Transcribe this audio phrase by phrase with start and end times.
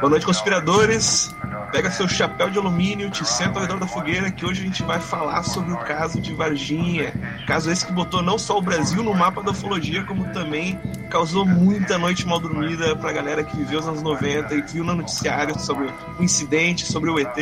[0.00, 1.30] Boa noite, conspiradores.
[1.72, 4.82] Pega seu chapéu de alumínio, te senta ao redor da fogueira, que hoje a gente
[4.82, 7.12] vai falar sobre o caso de Varginha.
[7.46, 11.44] Caso esse que botou não só o Brasil no mapa da ufologia, como também causou
[11.44, 15.60] muita noite mal dormida pra galera que viveu os anos 90 e viu no noticiário
[15.60, 17.36] sobre o incidente, sobre o ET.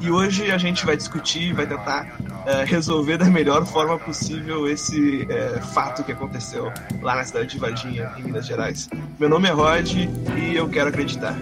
[0.00, 5.28] E hoje a gente vai discutir, vai tentar uh, resolver da melhor forma possível esse
[5.30, 8.88] uh, fato que aconteceu lá na cidade de Varginha, em Minas Gerais.
[9.16, 11.38] Meu nome é Rod e eu quero acreditar.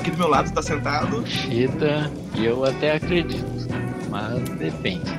[0.00, 1.26] Aqui do meu lado está sentado.
[1.26, 3.44] Chita, eu até acredito,
[4.08, 5.10] mas depende.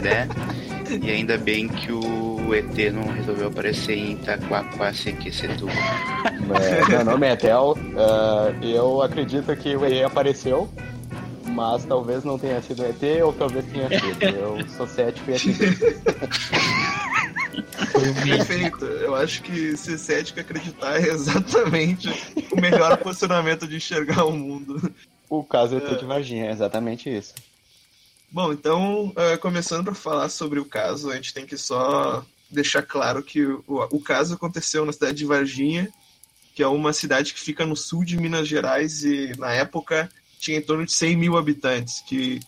[0.00, 0.28] né?
[1.02, 5.70] E ainda bem que o ET não resolveu aparecer em Itaquaquacequecetuba.
[5.70, 7.76] É, meu nome é Tel.
[7.76, 10.66] Uh, eu acredito que o ET apareceu,
[11.46, 14.22] mas talvez não tenha sido ET ou talvez tenha sido.
[14.24, 15.84] Eu sou cético e acredito.
[18.24, 18.84] Perfeito.
[18.84, 22.08] Eu acho que ser cético e acreditar é exatamente
[22.52, 24.92] o melhor posicionamento de enxergar o mundo.
[25.28, 27.34] O caso é de Varginha, é exatamente isso.
[28.30, 32.82] Bom, então, uh, começando para falar sobre o caso, a gente tem que só deixar
[32.82, 35.88] claro que o, o caso aconteceu na cidade de Varginha,
[36.54, 40.58] que é uma cidade que fica no sul de Minas Gerais e, na época, tinha
[40.58, 42.40] em torno de 100 mil habitantes, que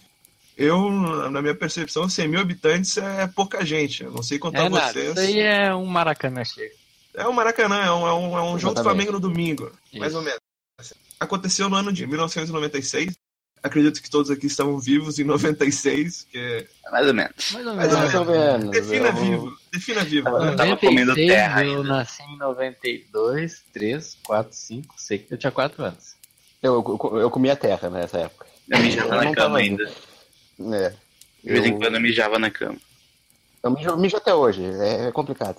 [0.60, 0.90] eu,
[1.30, 4.04] na minha percepção, 100 mil habitantes é pouca gente.
[4.04, 5.10] Eu não sei contar é nada, vocês.
[5.12, 6.70] Isso aí é um Maracanã cheio.
[7.14, 9.98] É um Maracanã, é um, é um, é um jogo do Flamengo no domingo, isso.
[9.98, 10.38] mais ou menos.
[11.18, 13.16] Aconteceu no ano de 1996.
[13.62, 16.66] Acredito que todos aqui estavam vivos em 96, que é...
[16.90, 17.52] Mais ou menos.
[17.52, 18.14] Mais ou Mais menos.
[18.14, 18.70] ou menos.
[18.70, 19.56] Defina vivo.
[19.72, 20.28] Defina vivo.
[20.28, 20.56] Eu né?
[20.56, 21.88] tava comendo 96, terra Eu ainda.
[21.88, 25.22] nasci em 92, 3, 4, 5, 6.
[25.30, 26.16] Eu tinha 4 anos.
[26.62, 28.46] Eu, eu, eu comia terra nessa época.
[28.68, 29.90] Eu Eu na não cama tava ainda.
[30.72, 30.92] É.
[31.42, 32.76] De vez em Eu- quando eu mijava na cama.
[33.62, 35.56] Eu mijo, mijo até hoje, é, é complicado.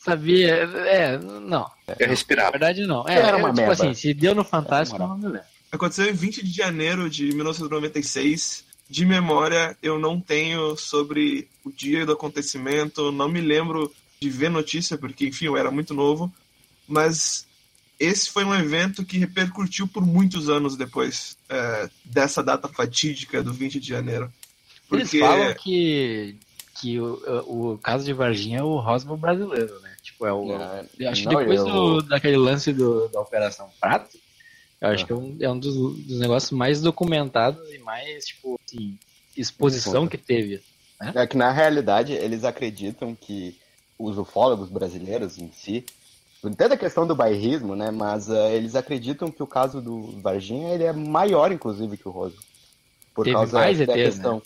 [0.00, 0.54] Sabia?
[0.54, 1.70] É, não.
[1.86, 2.52] Na Eu respirava.
[2.52, 3.06] verdade, não.
[3.08, 3.72] É, Era é, uma tipo merda.
[3.72, 5.40] assim, se deu no Fantástico, eu não me lembro.
[5.70, 8.64] Aconteceu em 20 de janeiro de 1996.
[8.90, 14.48] De memória, eu não tenho sobre o dia do acontecimento, não me lembro de ver
[14.48, 16.32] notícia, porque, enfim, eu era muito novo.
[16.86, 17.46] Mas
[17.98, 23.52] esse foi um evento que repercutiu por muitos anos depois é, dessa data fatídica do
[23.52, 24.32] 20 de janeiro.
[24.90, 26.36] Eles falam que,
[26.80, 29.94] que o, o caso de Varginha é o Roswell brasileiro, né?
[30.02, 30.52] Tipo, é o.
[30.52, 34.16] É, eu acho que depois eu- do, daquele lance do, da Operação Prato,
[34.80, 35.06] eu acho Ah.
[35.06, 35.74] que é um, é um dos,
[36.06, 38.96] dos negócios mais documentados e mais, tipo, assim,
[39.36, 40.62] exposição que teve.
[41.14, 43.56] É que na realidade eles acreditam que
[43.98, 45.84] os ufólogos brasileiros em si,
[46.44, 47.90] entenda a questão do bairrismo, né?
[47.90, 52.12] Mas eh, eles acreditam que o caso do Varginha ele é maior, inclusive, que o
[52.12, 52.36] Rosa.
[53.14, 54.42] Por Teve causa mais da ETs, questão.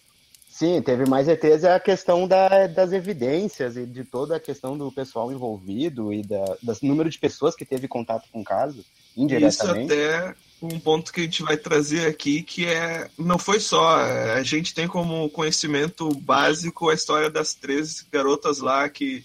[0.49, 4.77] Sim, teve mais ETs, é a questão da- das evidências e de toda a questão
[4.77, 8.79] do pessoal envolvido e da, das número de pessoas que teve contato com o caso,
[8.81, 8.87] Isso
[9.17, 9.93] indiretamente.
[9.93, 14.35] até um ponto que a gente vai trazer aqui, que é não foi só, é,
[14.35, 19.25] a gente tem como conhecimento básico a história das três garotas lá que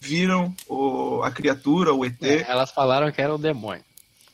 [0.00, 2.22] viram o, a criatura, o ET.
[2.22, 3.84] É, elas falaram que era o demônio.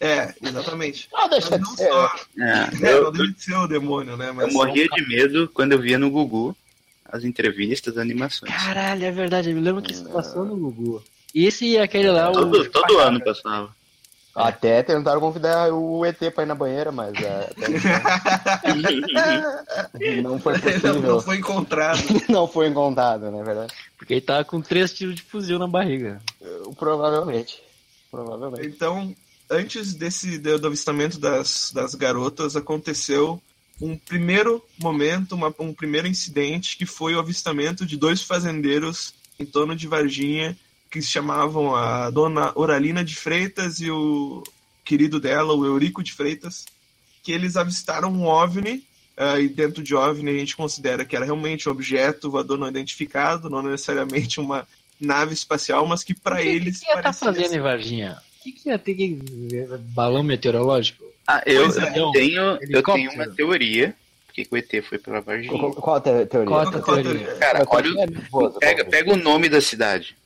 [0.00, 1.08] É, exatamente.
[1.14, 1.88] Ah, deixa Mas de não ser.
[1.88, 2.06] só.
[2.38, 4.30] É, É, eu, não deve ser o demônio, né?
[4.30, 6.56] eu Mas morria de medo quando eu via no Gugu
[7.04, 8.50] as entrevistas, as animações.
[8.52, 9.50] Caralho, é verdade.
[9.50, 11.04] Eu me lembro que isso passou no Gugu.
[11.34, 12.32] E esse é aquele lá, o.
[12.32, 13.74] Todo, todo ano passava.
[14.34, 17.66] Até tentaram convidar o ET pra ir na banheira, mas é, até
[18.70, 21.00] então não foi possível.
[21.02, 22.00] não foi encontrado.
[22.28, 23.74] não foi encontrado, não é verdade?
[23.98, 26.20] Porque ele tava com três tiros de fuzil na barriga.
[26.78, 27.62] Provavelmente.
[28.10, 28.66] Provavelmente.
[28.66, 29.14] Então,
[29.50, 33.40] antes desse do do avistamento das, das garotas, aconteceu
[33.80, 39.44] um primeiro momento, uma- um primeiro incidente, que foi o avistamento de dois fazendeiros em
[39.46, 40.56] torno de Varginha,
[40.92, 44.42] que se chamavam a dona Oralina de Freitas e o
[44.84, 46.66] querido dela, o Eurico de Freitas,
[47.22, 48.84] que eles avistaram um OVNI,
[49.16, 52.68] ah, e dentro de OVNI a gente considera que era realmente um objeto voador não
[52.68, 54.68] identificado, não necessariamente uma
[55.00, 57.60] nave espacial, mas que para eles O que, que ia estar parecia fazendo ser- em
[57.62, 58.18] Varginha?
[58.38, 59.18] O que, que ia ter que.
[59.94, 61.04] Balão meteorológico?
[61.26, 61.98] Ah, eu, é.
[61.98, 63.94] eu tenho, eu tenho uma teoria.
[64.26, 65.56] Por que o ET foi pra Varginha?
[65.58, 66.46] Qual, qual a te- teoria?
[66.48, 67.34] Qual a teoria?
[67.36, 67.90] Cara, olha,
[68.58, 70.16] pega, pega o nome da cidade.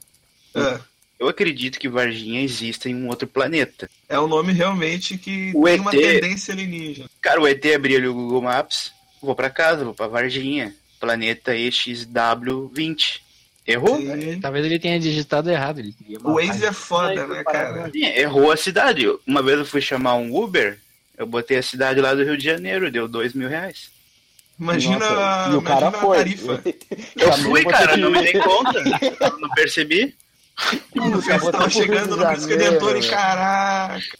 [0.56, 0.80] Ah,
[1.18, 3.88] Eu acredito que Varginha exista em um outro planeta.
[4.08, 6.00] É um nome realmente que O tem uma ET.
[6.00, 7.08] tendência alienígena.
[7.20, 8.92] Cara, o ET abriu ali o Google Maps,
[9.22, 13.20] vou pra casa, vou pra Varginha, planeta EXW20.
[13.66, 13.96] Errou?
[13.98, 14.38] Sim.
[14.40, 15.82] Talvez ele tenha digitado errado.
[16.22, 16.34] O.
[16.34, 17.90] Waze é foda, né, cara?
[17.90, 19.06] Sim, errou a cidade.
[19.26, 20.78] Uma vez eu fui chamar um Uber,
[21.18, 23.90] eu botei a cidade lá do Rio de Janeiro, deu dois mil reais.
[24.58, 26.16] Imagina, Nossa, e o imagina cara a foi.
[26.18, 26.62] tarifa.
[27.16, 28.78] Eu Chamou fui, cara, não me dei conta.
[29.20, 30.14] Eu não percebi.
[30.56, 33.10] Pro chegando no de Cristo Redentor e velho.
[33.10, 34.18] caraca.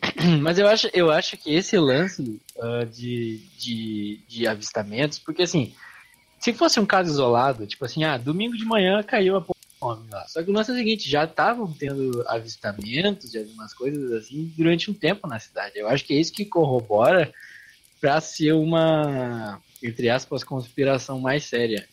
[0.40, 5.74] Mas eu acho, eu acho que esse lance uh, de, de, de avistamentos, porque assim,
[6.38, 9.44] se fosse um caso isolado, tipo assim, ah, domingo de manhã caiu a
[9.80, 10.26] homem lá.
[10.28, 14.52] Só que o lance é o seguinte, já estavam tendo avistamentos de algumas coisas assim
[14.56, 15.78] durante um tempo na cidade.
[15.78, 17.32] Eu acho que é isso que corrobora
[18.00, 21.86] para ser uma, entre aspas, conspiração mais séria.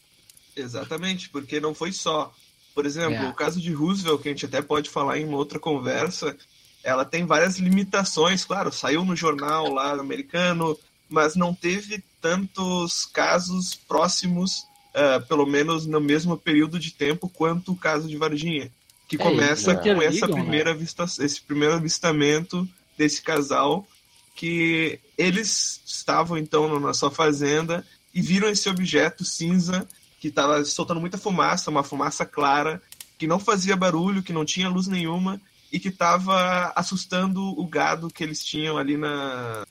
[0.55, 2.33] Exatamente, porque não foi só.
[2.77, 3.29] Por exemplo, é.
[3.29, 6.37] o caso de Roosevelt, que a gente até pode falar em uma outra conversa,
[6.83, 10.77] ela tem várias limitações, claro, saiu no jornal lá americano,
[11.09, 17.71] mas não teve tantos casos próximos, uh, pelo menos no mesmo período de tempo, quanto
[17.71, 18.71] o caso de Varginha,
[19.07, 20.79] que é, começa com essa primeira né?
[20.79, 23.87] vista, esse primeiro avistamento desse casal,
[24.35, 27.83] que eles estavam então na sua fazenda
[28.13, 29.87] e viram esse objeto cinza
[30.19, 32.81] que estava soltando muita fumaça, uma fumaça clara,
[33.17, 35.39] que não fazia barulho, que não tinha luz nenhuma
[35.71, 39.65] e que estava assustando o gado que eles tinham ali na,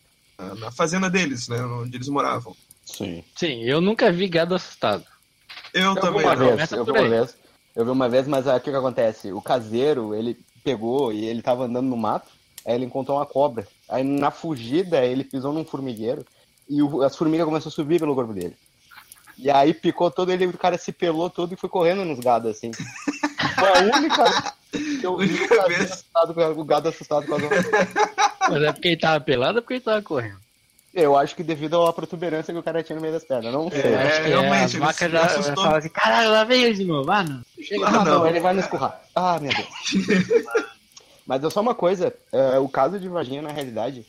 [0.59, 2.55] na fazenda deles, né, onde eles moravam.
[2.85, 3.25] Sim.
[3.35, 5.05] Sim, eu nunca vi gado assustado.
[5.73, 6.21] Eu, eu também.
[6.21, 7.37] Vi uma vez, eu vi uma vez.
[7.75, 9.33] Eu vi uma vez, mas o que, que acontece?
[9.33, 12.29] O caseiro, ele pegou e ele estava andando no mato,
[12.65, 13.67] aí ele encontrou uma cobra.
[13.89, 16.25] Aí na fugida ele pisou num formigueiro
[16.69, 18.57] e o, as formigas começaram a subir pelo corpo dele.
[19.39, 22.51] E aí picou todo ele, o cara se pelou todo e foi correndo nos gados,
[22.51, 22.71] assim.
[23.57, 28.63] Foi a única que eu vi o, gado assustado, o gado assustado com a Mas
[28.63, 30.39] é porque ele tava pelado ou porque ele tava correndo?
[30.93, 33.71] Eu acho que devido à protuberância que o cara tinha no meio das pernas, não
[33.71, 33.83] sei.
[33.83, 36.85] É, acho que realmente, é, a vaca já fala assim, caralho, lá vem ele de
[36.85, 37.43] novo, ah não.
[37.63, 39.01] Chega, ah, não, não, ele vai nos escurrar.
[39.15, 39.69] Ah, meu Deus.
[41.27, 44.07] Mas é só uma coisa, é, o caso de Varginha, na realidade,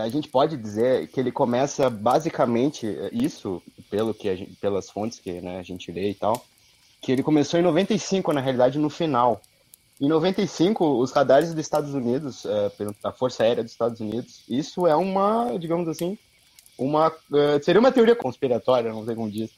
[0.00, 5.18] a gente pode dizer que ele começa basicamente é, isso, pelo que gente, pelas fontes
[5.18, 6.44] que né, a gente lê e tal,
[7.00, 9.40] que ele começou em 95, na realidade, no final.
[10.00, 12.72] Em 95, os radares dos Estados Unidos, é,
[13.02, 16.18] a Força Aérea dos Estados Unidos, isso é uma, digamos assim,
[16.78, 19.50] uma é, seria uma teoria conspiratória, não sei como diz,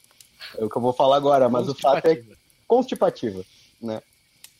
[0.57, 2.21] é o que eu vou falar agora, mas o fato é
[2.67, 3.43] constipativa,
[3.81, 4.01] né?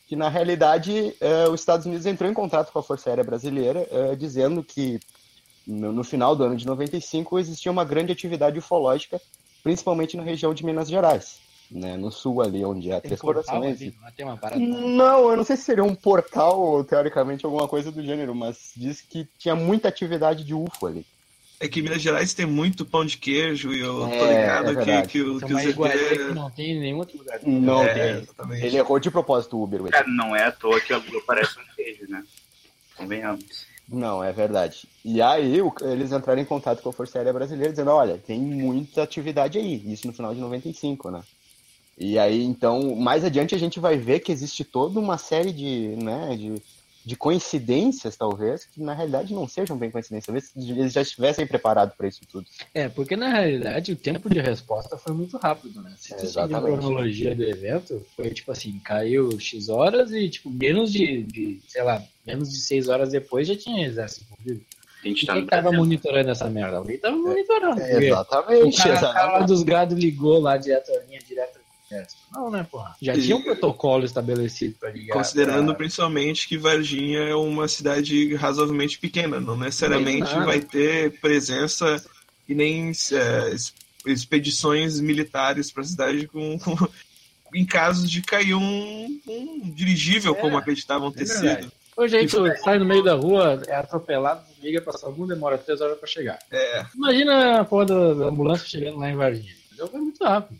[0.07, 3.87] Que na realidade é, os Estados Unidos entrou em contato com a Força Aérea Brasileira,
[3.91, 4.99] é, dizendo que
[5.69, 9.21] no, no, final do ano de 95 existia uma grande atividade ufológica,
[9.63, 11.39] principalmente na região de Minas Gerais
[11.71, 13.80] né, no sul ali, onde é Três Corações.
[14.57, 18.71] Não, eu não sei se seria um portal ou teoricamente alguma coisa do gênero, mas
[18.75, 21.06] diz que tinha muita atividade de UFO ali.
[21.62, 25.01] É que Minas Gerais tem muito pão de queijo e eu é, tô ligado é
[25.01, 26.33] que, que, o, que os ET...
[26.33, 27.39] não tem em nenhum outro lugar.
[27.44, 28.22] Não é, tem.
[28.22, 28.65] Exatamente.
[28.65, 29.81] Ele errou de propósito o Uber.
[29.94, 32.24] É, não é à toa que a Lua parece um queijo, né?
[32.95, 33.68] Convenhamos.
[33.91, 34.88] Não, é verdade.
[35.03, 39.01] E aí eles entraram em contato com a Força Aérea Brasileira dizendo, olha, tem muita
[39.01, 39.91] atividade aí.
[39.91, 41.24] Isso no final de 95, né?
[41.97, 45.97] E aí, então, mais adiante a gente vai ver que existe toda uma série de,
[46.01, 46.62] né, de,
[47.06, 50.25] de coincidências, talvez, que na realidade não sejam bem coincidências.
[50.25, 52.46] Talvez eles já estivessem preparados para isso tudo.
[52.74, 55.94] É, porque na realidade o tempo de resposta foi muito rápido, né?
[55.98, 60.50] Se tu é, a cronologia do evento, foi tipo assim, caiu X horas e, tipo,
[60.50, 64.66] menos de, de sei lá, menos de 6 horas depois já tinha exército envolvido.
[65.04, 66.78] E quem tava monitorando essa merda?
[66.78, 67.81] Alguém tava monitorando.
[67.81, 68.75] É, exatamente.
[68.75, 69.13] O cara, exatamente.
[69.13, 71.58] cara dos grados ligou lá direto, a linha direta
[72.33, 72.95] não, né, porra?
[73.01, 73.21] Já e...
[73.21, 75.13] tinha um protocolo estabelecido para ligar.
[75.13, 75.75] Considerando pra...
[75.75, 82.03] principalmente que Varginha é uma cidade razoavelmente pequena, não necessariamente vai ter presença
[82.48, 83.55] e nem é,
[84.05, 86.75] expedições militares para a cidade com, com,
[87.53, 91.72] em casos de cair um, um dirigível, é, como acreditavam ter é sido.
[91.96, 95.81] Hoje a gente sai no meio da rua, é atropelado, liga pra algum demora três
[95.81, 96.39] horas para chegar.
[96.50, 96.86] É.
[96.96, 99.53] Imagina a porra da ambulância chegando lá em Varginha.
[99.77, 100.58] Foi muito rápido.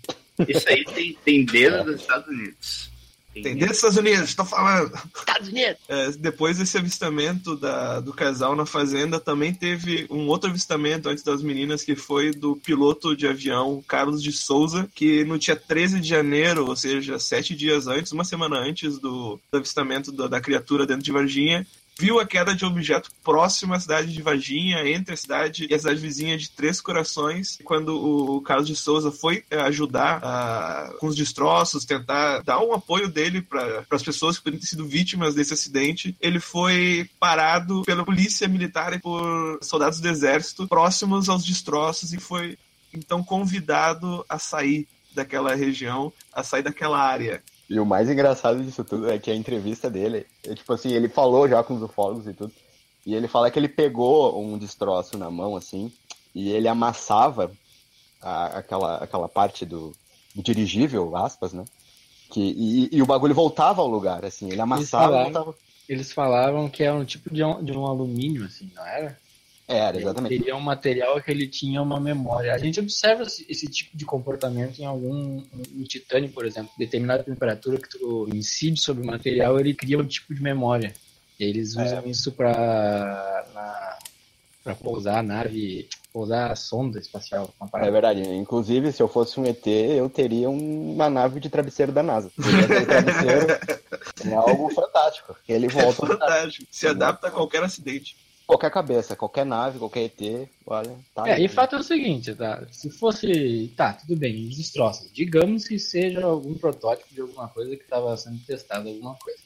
[0.48, 2.90] Isso aí tem, tem dedo dos Estados Unidos.
[3.34, 4.94] Tem, tem dedo dos Estados Unidos, tô falando.
[5.16, 5.78] Estados Unidos.
[5.88, 11.24] É, depois desse avistamento da, do casal na fazenda, também teve um outro avistamento antes
[11.24, 16.00] das meninas, que foi do piloto de avião Carlos de Souza, que no dia 13
[16.00, 20.42] de janeiro, ou seja, sete dias antes, uma semana antes do, do avistamento da, da
[20.42, 21.66] criatura dentro de Varginha,
[22.00, 25.78] viu a queda de objeto próximo à cidade de Varginha, entre a cidade e a
[25.78, 27.60] cidade vizinha de Três Corações.
[27.66, 30.22] Quando o Carlos de Souza foi eh, ajudar
[30.98, 34.88] com os destroços, tentar dar um apoio dele para as pessoas que poderiam ter sido
[34.88, 41.28] vítimas desse acidente, ele foi parado pela polícia militar e por soldados do exército próximos
[41.28, 42.58] aos destroços e foi
[42.94, 47.44] então convidado a sair daquela região, a sair daquela área.
[47.70, 51.08] E o mais engraçado disso tudo é que a entrevista dele, é, tipo assim, ele
[51.08, 52.52] falou já com os ufólogos e tudo,
[53.06, 55.92] e ele fala que ele pegou um destroço na mão, assim,
[56.34, 57.52] e ele amassava
[58.22, 59.94] a, aquela, aquela parte do,
[60.34, 61.64] do, dirigível, aspas, né?
[62.32, 65.56] Que, e, e, o bagulho voltava ao lugar, assim, ele amassava e voltava.
[65.88, 69.18] eles falavam que era um tipo de um, de um alumínio, assim, não era?
[69.70, 70.34] Era, exatamente.
[70.34, 72.56] Ele teria um material que ele tinha uma memória.
[72.56, 77.78] A gente observa esse, tipo de comportamento em algum no titânio, por exemplo, determinada temperatura
[77.78, 80.92] que tu incide sobre o material, ele cria um tipo de memória.
[81.40, 83.96] E eles usam isso para
[84.64, 87.54] para pousar a nave, pousar a sonda espacial.
[87.76, 88.22] É verdade.
[88.22, 92.32] Inclusive, se eu fosse um ET, eu teria uma nave de travesseiro da NASA.
[92.36, 93.48] Travesseiro
[94.30, 95.36] é algo fantástico.
[95.48, 96.68] Ele É volta fantástico.
[96.70, 98.18] Se adapta a qualquer acidente.
[98.50, 101.46] Qualquer cabeça, qualquer nave, qualquer ET, olha, tá É, aí.
[101.46, 102.64] e fato é o seguinte, tá?
[102.72, 103.72] Se fosse.
[103.78, 105.12] Tá, tudo bem, os destroços.
[105.14, 109.38] Digamos que seja algum protótipo de alguma coisa que estava sendo testado, alguma coisa.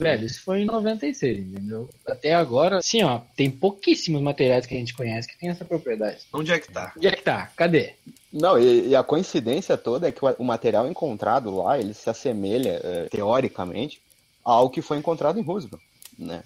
[0.00, 1.88] Velho, isso foi em 96, entendeu?
[2.06, 6.18] Até agora, assim, ó, tem pouquíssimos materiais que a gente conhece que tem essa propriedade.
[6.32, 6.92] Onde é que tá?
[6.96, 7.52] Onde é que tá?
[7.54, 7.92] Cadê?
[8.32, 12.08] Não, e, e a coincidência toda é que o, o material encontrado lá, ele se
[12.08, 14.00] assemelha, eh, teoricamente,
[14.42, 15.82] ao que foi encontrado em Roosevelt,
[16.18, 16.42] né?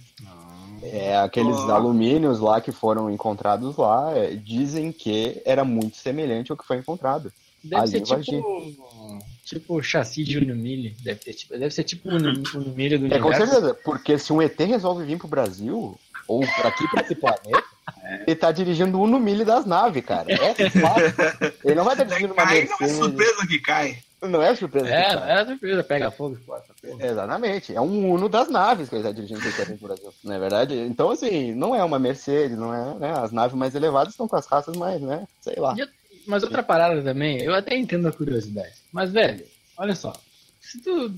[0.93, 1.73] É, aqueles Oh.
[1.73, 6.76] alumínios lá que foram encontrados lá, eh, dizem que era muito semelhante ao que foi
[6.79, 7.33] encontrado.
[7.62, 8.73] Deve Ali ser tipo.
[9.45, 10.97] Tipo chassi de Unimilli.
[11.03, 13.53] Deve, ter, tipo, deve ser tipo o Uni- Unimilli do É, com universo.
[13.53, 17.62] certeza, porque se um ET resolve vir pro Brasil, ou pra aqui, pra esse planeta,
[18.26, 20.26] ele tá dirigindo o no milho das naves, cara.
[20.33, 21.59] É fato.
[21.64, 22.97] Ele não vai estar dirigindo uma não é Mercedes.
[22.97, 23.99] surpresa que cai.
[24.28, 24.88] Não é surpresa.
[24.88, 25.28] É, tá.
[25.28, 27.07] é surpresa, pega fogo, essa porra.
[27.07, 27.75] Exatamente.
[27.75, 29.40] É um Uno das naves que ele está dirigindo
[29.78, 30.12] pro Brasil.
[30.23, 30.75] Não é verdade?
[30.75, 32.95] Então, assim, não é uma Mercedes, não é.
[32.99, 33.12] Né?
[33.19, 35.26] As naves mais elevadas estão com as raças mais, né?
[35.40, 35.75] Sei lá.
[35.76, 35.88] E eu-
[36.26, 38.73] Mas outra parada também, eu até entendo a curiosidade.
[38.93, 39.45] Mas, velho,
[39.76, 40.12] olha só.
[40.61, 41.12] Se tu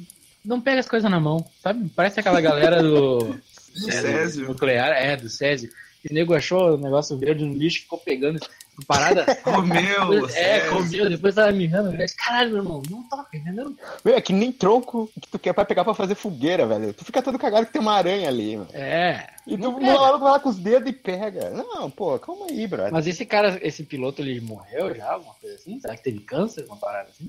[0.45, 1.89] não pega as coisas na mão, sabe?
[1.95, 3.19] Parece aquela galera do.
[3.77, 4.49] Do é, Césio.
[4.49, 5.71] nuclear, é, do Césio.
[6.03, 8.41] Esse nego achou o negócio verde no lixo, ficou pegando
[8.85, 9.25] parada.
[9.43, 10.73] Comeu, é, Césio.
[10.73, 11.97] comeu, depois tava mirrando.
[12.17, 13.75] Caralho, meu irmão, não toca, entendeu?
[14.05, 16.93] Meu, é que nem tronco que tu quer pra pegar pra fazer fogueira, velho.
[16.93, 18.69] Tu fica todo cagado que tem uma aranha ali, mano.
[18.73, 19.29] É.
[19.47, 20.01] E tu uma pega.
[20.01, 21.51] hora tu vai lá com os dedos e pega.
[21.51, 22.93] Não, pô, calma aí, brother.
[22.93, 25.81] Mas esse cara, esse piloto, ele morreu já, alguma coisa assim?
[25.81, 27.29] Será que teve câncer, uma parada assim?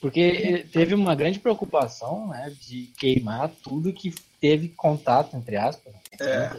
[0.00, 5.92] Porque ele teve uma grande preocupação, né, de queimar tudo que teve contato, entre aspas,
[6.18, 6.50] É.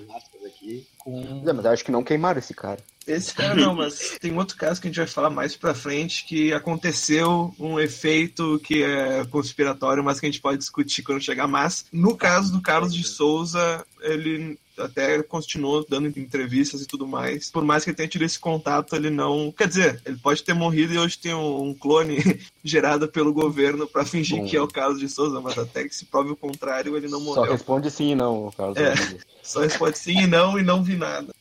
[0.46, 1.42] aqui, com...
[1.44, 2.80] Não, mas eu acho que não queimaram esse cara.
[3.08, 6.24] Esse cara não, mas tem outro caso que a gente vai falar mais pra frente
[6.26, 11.48] que aconteceu um efeito que é conspiratório, mas que a gente pode discutir quando chegar.
[11.48, 17.50] Mas no caso do Carlos de Souza, ele até continuou dando entrevistas e tudo mais.
[17.50, 19.52] Por mais que ele tenha tido esse contato, ele não.
[19.52, 22.18] Quer dizer, ele pode ter morrido e hoje tem um, clone
[22.64, 24.48] gerado pelo governo pra fingir Bom.
[24.48, 27.20] que é o Carlos de Souza, mas até que se prove o contrário, ele não
[27.20, 27.52] Só morreu.
[27.52, 28.78] responde sim e não, Carlos.
[28.78, 28.94] É.
[29.44, 31.34] Só responde sim e não e não vi nada.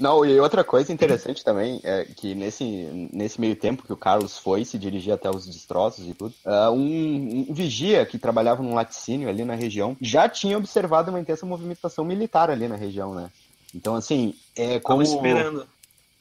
[0.00, 2.64] Não, e outra coisa interessante também é que nesse,
[3.12, 6.70] nesse meio tempo que o Carlos foi se dirigir até os destroços e tudo, ah,
[6.70, 11.46] um, um vigia que trabalhava num laticínio ali na região já tinha observado uma intensa
[11.46, 13.30] movimentação militar ali na região, né?
[13.74, 15.66] Então, assim, é como, Como esperando.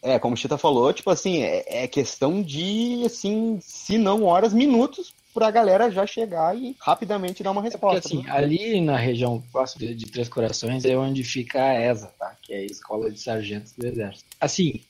[0.02, 4.54] é, como o Chita falou, tipo assim, é, é questão de, assim, se não horas,
[4.54, 8.08] minutos pra galera já chegar e rapidamente dar uma Porque resposta.
[8.08, 8.32] assim, né?
[8.32, 12.36] ali na região próxima de, Três Corações é onde fica a ESA, tá?
[12.42, 14.26] Que é a Escola de Sargentos do Exército.
[14.40, 14.82] Assim,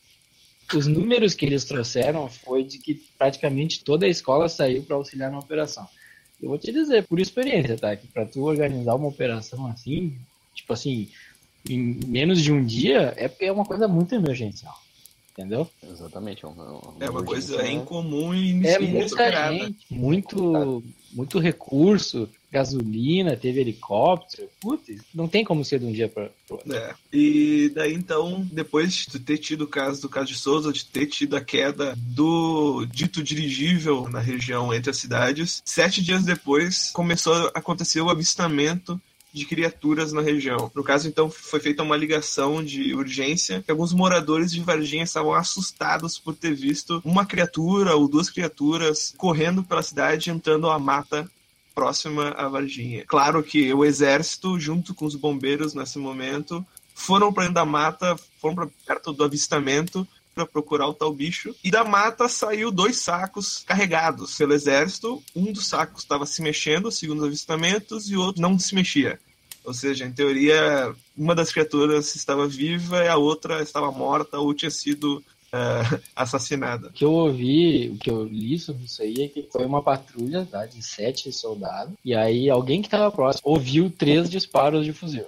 [0.73, 5.31] os números que eles trouxeram foi de que praticamente toda a escola saiu para auxiliar
[5.31, 5.87] na operação.
[6.41, 7.95] Eu vou te dizer, por experiência, tá?
[7.95, 10.17] Que para tu organizar uma operação assim,
[10.53, 11.09] tipo assim,
[11.69, 14.82] em menos de um dia, é porque é uma coisa muito emergencial.
[15.35, 15.67] Entendeu?
[15.91, 16.45] Exatamente.
[16.45, 23.35] É uma, É uma coisa urgência- incomum e É muita gente, muito, muito recurso, gasolina,
[23.35, 24.47] teve helicóptero.
[24.61, 26.71] Putz, não tem como ser de um dia para outro.
[26.71, 26.93] É.
[27.11, 31.07] E daí então, depois de ter tido o caso do caso de Souza, de ter
[31.07, 37.33] tido a queda do dito dirigível na região entre as cidades, sete dias depois começou
[37.33, 39.01] a acontecer o avistamento
[39.33, 40.71] de criaturas na região.
[40.75, 45.33] No caso, então, foi feita uma ligação de urgência que alguns moradores de Varginha estavam
[45.33, 51.29] assustados por ter visto uma criatura ou duas criaturas correndo pela cidade entrando à mata
[51.73, 53.03] próxima a Varginha.
[53.07, 56.63] Claro que o exército, junto com os bombeiros nesse momento,
[56.93, 61.55] foram para dentro da mata, foram para perto do avistamento para procurar o tal bicho.
[61.63, 65.21] E da mata saiu dois sacos carregados pelo exército.
[65.35, 69.19] Um dos sacos estava se mexendo, segundo os avistamentos, e o outro não se mexia.
[69.63, 74.53] Ou seja, em teoria, uma das criaturas estava viva e a outra estava morta ou
[74.53, 75.23] tinha sido
[75.53, 76.87] eh, assassinada.
[76.87, 79.81] O que eu ouvi, o que eu li sobre isso aí é que foi uma
[79.81, 81.93] patrulha tá, de sete soldados.
[82.03, 85.25] E aí alguém que estava próximo ouviu três disparos de fuzil.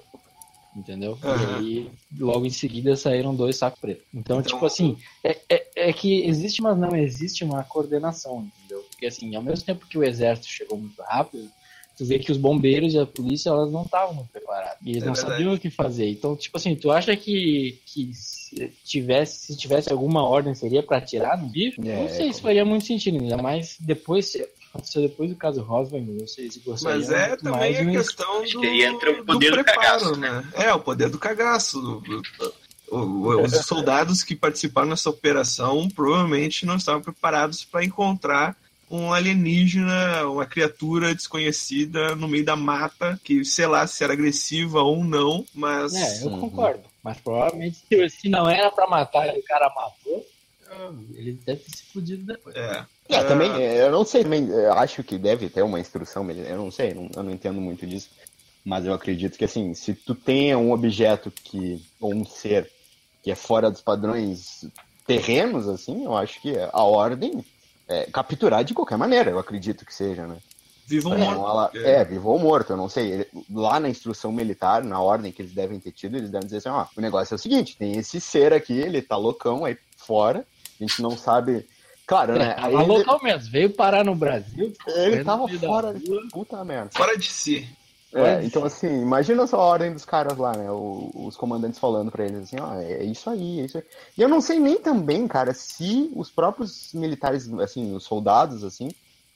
[0.75, 1.17] Entendeu?
[1.23, 1.61] Aham.
[1.61, 1.89] E
[2.19, 4.03] logo em seguida saíram dois sacos pretos.
[4.13, 8.83] Então, Então- tipo assim, é, é, é que existe, mas não existe uma coordenação, entendeu?
[8.91, 11.49] Porque assim, ao mesmo tempo que o exército chegou muito rápido,
[11.97, 14.77] tu vê que os bombeiros e a polícia, elas não estavam muito preparadas.
[14.83, 15.35] E eles É não verdade.
[15.37, 16.09] sabiam o que fazer.
[16.09, 20.97] Então, tipo assim, tu acha que, que se tivesse, se tivesse alguma ordem seria pra
[20.97, 21.79] atirar no bicho?
[21.87, 24.35] É, não sei se faria muito sentido, ainda mais depois,
[24.75, 27.91] aconteceu depois do caso Roswell, não sei se gostaria Mas é muito também mais a
[27.91, 30.49] questão Acho do, que aí entra o poder do preparo, cagaço, né?
[30.53, 32.01] É, o poder do cagaço.
[32.89, 38.55] O- o- o- Os soldados que participaram nessa operação provavelmente não estavam preparados para encontrar
[38.89, 44.81] um alienígena, uma criatura desconhecida no meio da mata, que sei lá se era agressiva
[44.83, 46.83] ou não, mas É, eu concordo.
[47.03, 50.25] Mas provavelmente se, se não era pra matar e o cara matou,
[51.15, 52.55] ele deve ter se fudido depois.
[52.55, 52.85] é.
[53.09, 56.29] É, Ah, também, é, eu não sei, também, eu acho que deve ter uma instrução,
[56.31, 58.09] eu não sei, não- eu não entendo muito disso.
[58.65, 62.69] Mas eu acredito que, assim, se tu tem um objeto que, ou um ser
[63.21, 64.65] que é fora dos padrões
[65.05, 67.45] terrenos, assim, eu acho que a ordem
[67.87, 70.37] é capturar de qualquer maneira, eu acredito que seja, né?
[70.87, 71.39] Viva um É, morto.
[71.41, 73.11] ela- é, vivo ou morto, eu não sei.
[73.11, 76.57] Ele- lá na instrução militar, na ordem que eles devem ter tido, eles devem dizer
[76.57, 79.77] assim, ó, o negócio é o seguinte, tem esse ser aqui, ele tá loucão aí
[79.95, 80.45] fora,
[80.79, 81.67] a gente não sabe...
[82.05, 82.55] Claro, né?
[82.57, 84.71] É, Aí ele, local mesmo, veio parar no Brasil.
[84.87, 86.21] ele tava fora, rua.
[86.31, 86.91] puta merda.
[86.93, 87.67] Fora de si.
[88.13, 90.71] É, então assim, imagina só a ordem dos caras lá, né?
[90.71, 93.83] o- os comandantes falando pra eles assim, ó, é isso aí, é isso aí.
[94.17, 98.89] E eu não sei nem também, cara, se os próprios militares, assim, os soldados, assim,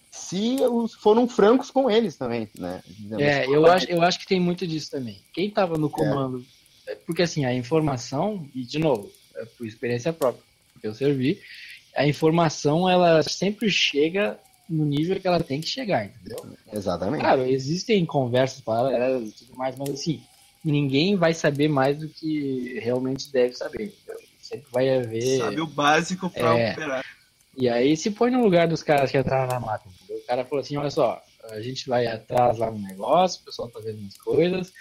[0.09, 2.81] se os foram francos com eles também, né?
[2.87, 5.19] Dizendo É, assim, eu "Olha, acho, eu acho que tem muito disso também.
[5.33, 6.45] Quem tava no comando.
[6.87, 10.43] é, Porque assim, a informação, e de novo, é por experiência própria,
[10.79, 11.41] que eu servi,
[11.95, 16.55] a informação ela sempre chega no nível que ela tem que chegar, entendeu?
[16.71, 17.21] Exatamente.
[17.21, 20.21] Claro, existem conversas paralelas e tudo mais, mas assim,
[20.63, 23.85] ninguém vai saber mais do que realmente deve saber.
[23.85, 24.21] entendeu?
[24.39, 25.39] Sempre vai haver.
[25.39, 26.71] Sabe o básico pra É.
[26.73, 27.05] operar.
[27.57, 29.87] E aí se põe no lugar dos caras que entraram na mata.
[29.89, 30.23] Entendeu?
[30.23, 33.69] O cara falou assim, olha só, a gente vai atrás lá no negócio, o pessoal
[33.69, 34.71] tá vendo umas coisas,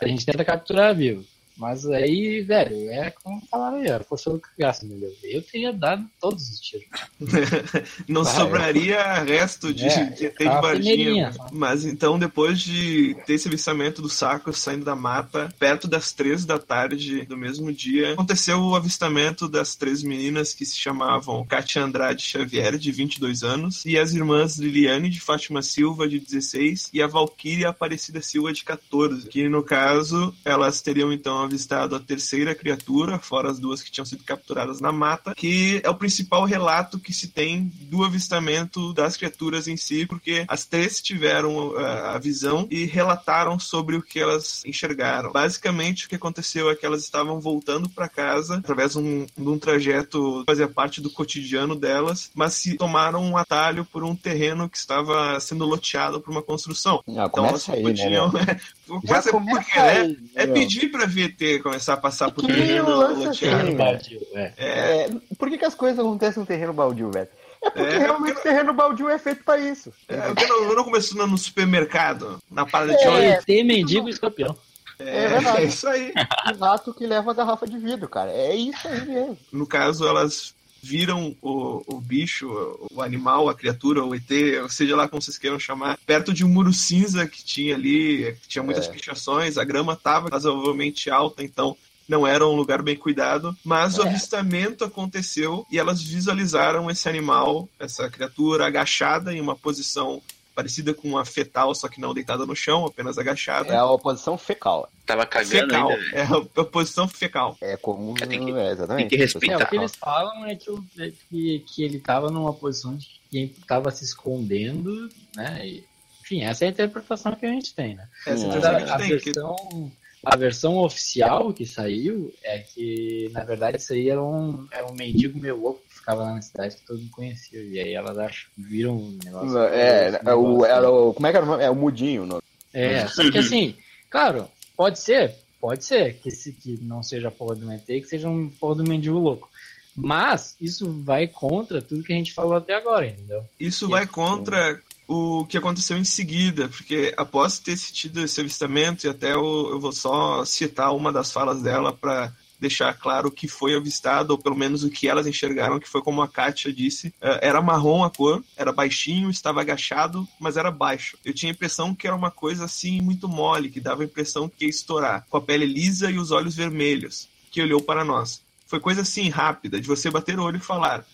[0.00, 1.24] a gente tenta capturar vivo.
[1.56, 5.12] Mas aí, velho, é como falaram aí, ó, força do cagaço, entendeu?
[5.22, 6.86] Eu teria dado todos os tiros.
[8.08, 11.46] Não Ah, sobraria resto de, É, de ET de só.
[11.52, 16.44] Mas então, depois de ter esse avistamento do saco saindo da mata, perto das três
[16.44, 21.82] da tarde do mesmo dia, aconteceu o avistamento das três meninas que se chamavam Katia
[21.82, 27.02] Andrade Xavier, de 22 anos, e as irmãs Liliane de Fátima Silva, de 16, e
[27.02, 29.28] a Valquíria Aparecida Silva, de 14.
[29.28, 34.04] Que no caso, elas teriam então avistado a terceira criatura, fora as duas que tinham
[34.04, 39.16] sido capturadas na mata, que é o principal relato que se tem do avistamento das
[39.16, 44.18] criaturas em si, porque as três tiveram ah, a visão e relataram sobre o que
[44.20, 45.32] elas enxergaram.
[45.32, 49.48] Basicamente, o que aconteceu é que elas estavam voltando para casa através de um, de
[49.48, 54.14] um trajeto que fazia parte do cotidiano delas, mas se tomaram um atalho por um
[54.16, 57.02] terreno que estava sendo loteado por uma construção.
[57.08, 58.32] Ah, Então elas aí, podiam.
[58.32, 58.42] né?
[59.04, 60.00] Já é começa porque, né?
[60.00, 60.54] aí, É meu.
[60.54, 63.28] pedir pra VT começar a passar por Que terreno loteado.
[63.30, 64.52] assim, Baldio, é.
[64.56, 64.68] É,
[65.04, 67.28] É, por que, que as coisas acontecem no terreno baldio, velho?
[67.62, 69.92] É porque É, realmente o terreno baldio é feito pra isso.
[70.08, 73.08] é, porque não, não começou no supermercado, na parada de É.
[73.08, 73.42] óleo.
[73.46, 74.56] Tem mendigo e escorpião.
[74.98, 75.58] É, verdade.
[75.58, 76.12] é isso aí.
[76.54, 78.30] O rato que leva a garrafa de vidro, cara.
[78.30, 79.38] É isso aí mesmo.
[79.52, 82.48] No caso, elas viram o, o bicho,
[82.90, 84.30] o animal, a criatura, o ET,
[84.62, 88.36] ou seja lá como vocês queiram chamar, perto de um muro cinza que tinha ali,
[88.42, 88.90] que tinha muitas É.
[88.90, 91.76] pichações, a grama estava razoavelmente alta, então
[92.08, 94.06] não era um lugar bem cuidado, mas o É.
[94.06, 100.20] avistamento aconteceu e elas visualizaram esse animal, essa criatura agachada em uma posição
[100.54, 103.72] parecida com uma fetal, só que não deitada no chão, apenas agachada.
[103.72, 104.88] É a oposição fecal.
[105.06, 106.16] Tava cagando Fecal, ainda.
[106.16, 106.22] é
[106.60, 107.56] a, posição fecal.
[107.60, 108.14] É comum.
[108.20, 109.08] É, tem que- é, exatamente.
[109.08, 109.60] tem que respeitar.
[109.60, 112.96] É, o que eles falam é que, o- é que, que ele tava numa posição
[112.96, 115.66] de que tava se escondendo, né?
[115.66, 115.84] E,
[116.22, 118.06] enfim, essa é a interpretação que a gente tem, né?
[118.26, 119.92] Essa é a a, a que tem, que versão,
[120.24, 124.94] a versão oficial que saiu é que, na verdade, isso aí era um, era um
[124.94, 127.62] mendigo meio louco que ficava lá na cidade que todo mundo conhecia.
[127.62, 129.58] E aí elas acham, viram um negócio.
[129.58, 131.14] É, é, o, negócio era o.
[131.14, 131.64] Como é que era o nome?
[131.64, 132.24] É o Mudinho.
[132.24, 132.42] o nome.
[132.72, 133.76] É, só que assim,
[134.10, 138.04] claro, pode ser, pode ser que, se, que não seja a porra do ET, que
[138.04, 139.48] seja um porra do mendigo louco.
[139.94, 143.44] Mas isso vai contra tudo que a gente falou até agora, entendeu?
[143.60, 143.88] Isso Isso.
[143.88, 149.34] vai contra o que aconteceu em seguida, porque após ter tido esse avistamento, e até
[149.34, 153.74] eu, eu vou só citar uma das falas dela para deixar claro o que foi
[153.74, 157.12] avistado, ou pelo menos o que elas enxergaram, que foi como a Kátia disse.
[157.20, 161.18] eh, Era marrom a cor, era baixinho, estava agachado, mas era baixo.
[161.24, 164.48] Eu tinha a impressão que era uma coisa assim muito mole, que dava a impressão
[164.48, 168.40] que ia estourar, com a pele lisa e os olhos vermelhos, que olhou para nós.
[168.66, 171.04] Foi coisa assim rápida, de você bater o olho e falar: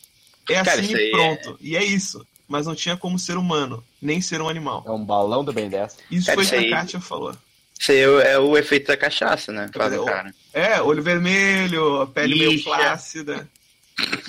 [0.48, 1.56] é Cara, assim e pronto.
[1.60, 2.24] E é isso.
[2.46, 4.82] Mas não tinha como ser humano, nem ser um animal.
[4.86, 5.96] É um balão do Ben 10.
[6.10, 7.34] Isso Cara, foi o que a Kátia falou.
[7.78, 9.68] Isso aí é o- é o efeito da cachaça, né?
[9.72, 10.34] Faz É, cara.
[10.52, 12.64] É, olho vermelho, a pele meio Lixa.
[12.64, 13.48] flácida.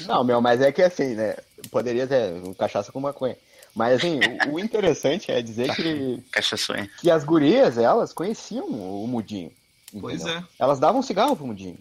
[0.07, 1.35] Não, meu, mas é que assim, né?
[1.71, 3.35] Poderia ter um cachaça com maconha.
[3.75, 6.89] Mas assim, o, o interessante é dizer que, Cachaçonha.
[6.99, 9.51] que as gurias, elas conheciam o Mudinho.
[9.99, 10.39] Pois entendeu?
[10.39, 10.43] é.
[10.57, 11.77] Elas davam cigarro pro Mudinho.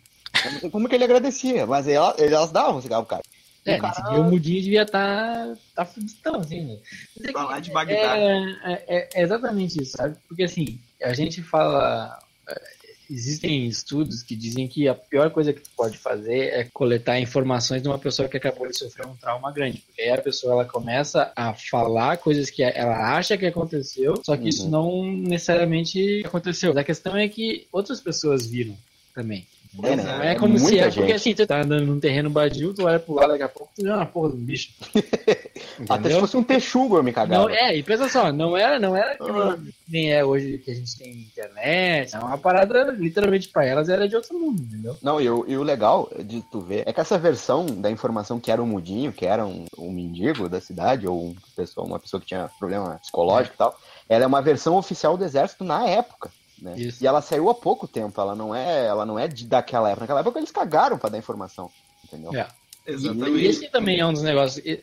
[0.70, 3.22] Como que ele agradecia, mas ela- elas davam cigarro pro cara.
[3.66, 6.76] É, O cara- nesse dia o Mudinho devia estar tá, tá fudidão, assim, né?
[7.24, 7.94] É Pra que- lá de Bagdá.
[7.94, 10.16] É, é- é- é exatamente isso, sabe?
[10.28, 12.18] Porque assim, a gente fala.
[12.48, 12.78] é,
[13.10, 17.80] Existem estudos que dizem que a pior coisa que tu pode fazer é coletar informações
[17.80, 19.78] de uma pessoa que acabou de sofrer um trauma grande.
[19.78, 24.36] Porque aí a pessoa ela começa a falar coisas que ela acha que aconteceu, só
[24.36, 24.70] que isso Uhum.
[24.70, 26.78] não necessariamente aconteceu.
[26.78, 28.76] A questão é que outras pessoas viram
[29.14, 29.46] também.
[29.82, 30.26] É, né?
[30.28, 31.12] É É como se é, porque gente.
[31.12, 33.82] assim, tu tá andando num terreno badio, tu olha pro lado, daqui a pouco tu
[33.82, 34.72] vê uma porra um bicho.
[35.88, 37.42] Até se fosse um texugo eu me cagava.
[37.44, 39.58] Não, é, e pensa só, não era, não era que Ah.
[39.88, 44.08] nem é hoje que a gente tem internet, é uma parada, literalmente pra elas era
[44.08, 44.96] de outro mundo, entendeu?
[45.02, 48.50] Não, e o, o legal de tu ver é que essa versão da informação que
[48.50, 52.20] era um mudinho, que era um, um mendigo da cidade, ou um pessoa, uma pessoa
[52.20, 53.78] que tinha problema psicológico e tal,
[54.08, 56.30] ela é uma versão oficial do exército na época.
[56.60, 56.74] Né?
[57.00, 60.02] E ela saiu há pouco tempo, ela não é, ela não é de, daquela época.
[60.02, 61.70] Naquela época eles cagaram pra dar informação.
[62.04, 62.34] Entendeu?
[62.34, 62.48] É.
[62.86, 63.44] E Exatamente.
[63.44, 64.64] esse também é um dos negócios.
[64.64, 64.82] e-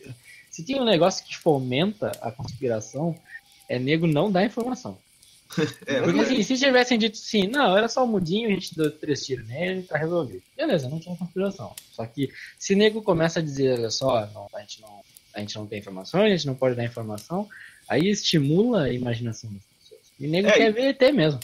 [0.50, 3.14] Se tem um negócio que fomenta a conspiração,
[3.68, 4.98] é nego não dar informação.
[5.86, 8.90] É, mas- assim, se tivessem dito assim, não, era só o mudinho, a gente deu
[8.92, 10.42] três tiros nele, tá resolvido.
[10.58, 11.74] Beleza, não tinha conspiração.
[11.92, 15.00] Só que se nego começa a dizer, olha só, não, a, gente não,
[15.34, 17.48] a gente não tem informação, a gente não pode dar informação,
[17.88, 20.02] aí estimula a imaginação das pessoas.
[20.20, 21.40] E nego É, quer e- ver ET mesmo.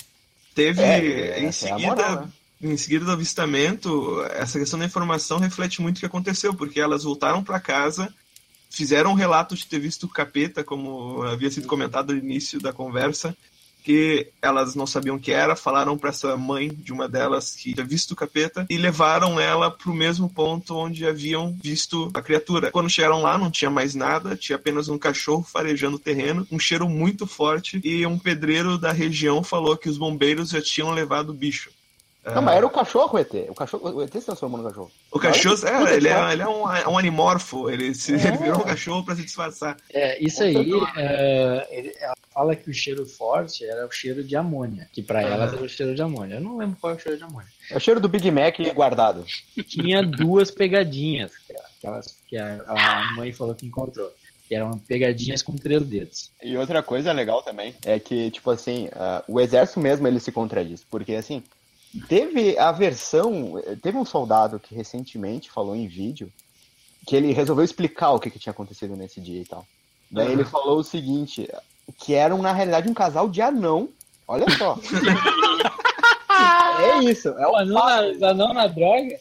[0.53, 1.87] Teve É, em é seguida.
[1.87, 2.29] moral, né?
[2.63, 7.03] Em seguida do avistamento, essa questão da informação reflete muito o que aconteceu, porque elas
[7.03, 8.13] voltaram para casa,
[8.69, 12.71] fizeram um relato de ter visto o capeta, como havia sido comentado no início da
[12.71, 13.35] conversa,
[13.83, 17.73] que elas não sabiam o que era, falaram para essa mãe de uma delas que
[17.73, 22.21] tinha visto o capeta e levaram ela para o mesmo ponto onde haviam visto a
[22.21, 22.71] criatura.
[22.71, 26.59] Quando chegaram lá, não tinha mais nada, tinha apenas um cachorro farejando o terreno, um
[26.59, 31.29] cheiro muito forte e um pedreiro da região falou que os bombeiros já tinham levado
[31.29, 31.69] o bicho.
[32.23, 33.33] Não, mas era o cachorro o ET.
[33.49, 34.91] O, cachorro, o ET se transformou no cachorro.
[35.11, 38.27] O cachorro, é, ele, é, ele é um, é um animorfo, ele, se, É.
[38.27, 39.75] ele virou um cachorro para se disfarçar.
[39.91, 40.55] É, isso aí,
[40.97, 45.21] é, ele- ela fala que o cheiro forte era o cheiro de amônia, que pra
[45.23, 46.35] elas era o cheiro de amônia.
[46.35, 47.49] Eu não lembro qual é o cheiro de amônia.
[47.71, 49.25] É o cheiro do Big Mac guardado.
[49.67, 54.11] Tinha duas pegadinhas, que, aquelas que a, a mãe falou que encontrou.
[54.47, 56.29] Que eram pegadinhas com três dedos.
[56.43, 60.29] E outra coisa legal também é que, tipo assim, ah, o exército mesmo ele se
[60.29, 60.83] contradiz.
[60.83, 61.41] Porque, assim,
[62.07, 63.61] teve a versão.
[63.81, 66.31] Teve um soldado que recentemente falou em vídeo
[67.05, 69.65] que ele resolveu explicar o que, que tinha acontecido nesse dia e tal.
[70.09, 70.33] Daí Aham.
[70.33, 71.49] ele falou o seguinte:
[71.97, 73.89] que eram, na realidade, um casal de anão.
[74.27, 74.77] Olha só.
[76.79, 77.29] é isso.
[77.29, 79.19] É O o anão na, anão na droga?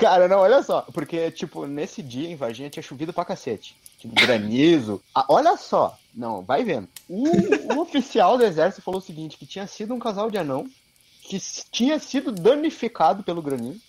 [0.00, 0.82] Cara, não, olha só.
[0.92, 3.74] Porque, tipo, nesse dia em Varginha tinha chovido pra cacete.
[3.98, 5.00] Tipo, granizo.
[5.14, 5.96] Ah, olha só.
[6.14, 6.88] Não, vai vendo.
[7.08, 7.24] O,
[7.74, 10.66] o oficial do exército falou o seguinte, que tinha sido um casal de anão
[11.38, 13.80] que tinha sido danificado pelo granizo.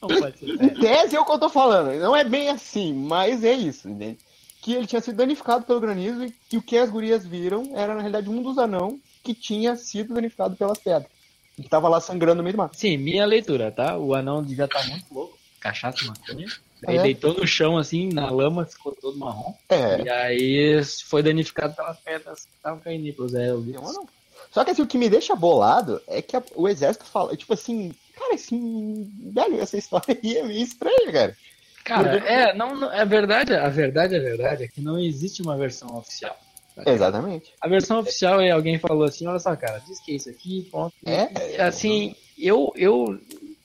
[0.00, 0.80] Não pode ser Em sério.
[0.80, 1.92] tese é o que eu tô falando.
[1.98, 4.18] Não é bem assim, mas é isso, entende?
[4.60, 7.94] Que ele tinha sido danificado pelo granizo e que o que as gurias viram era,
[7.94, 11.10] na realidade, um dos anão que tinha sido danificado pelas pedras.
[11.58, 12.76] E que tava lá sangrando no meio do mato.
[12.76, 13.96] Sim, minha leitura, tá?
[13.98, 15.36] O anão devia estar muito louco.
[15.60, 16.46] Cachaça, maconha.
[16.86, 17.02] Aí É.
[17.02, 19.54] deitou no chão, assim, na lama, ficou todo marrom.
[19.68, 23.80] É, E aí foi danificado pelas pedras que estavam caindo aerolitos.
[23.80, 24.08] uma não.
[24.52, 27.54] Só que assim, o que me deixa bolado é que a- o exército fala, tipo
[27.54, 31.36] assim, cara, assim, velho, essa história aí é meio estranha, cara.
[31.84, 35.56] Cara, é, não, não- é verdade, a verdade, a verdade é que não existe uma
[35.56, 36.38] versão oficial.
[36.86, 37.52] Exatamente.
[37.60, 40.68] A versão oficial é alguém falou assim, olha só, cara, diz que é isso aqui,
[40.70, 40.94] ponto.
[41.04, 41.56] É.
[41.56, 43.18] E, assim, eu, eu,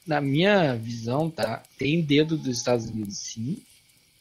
[0.06, 3.58] na minha visão, tá, tem dedo dos Estados Unidos sim,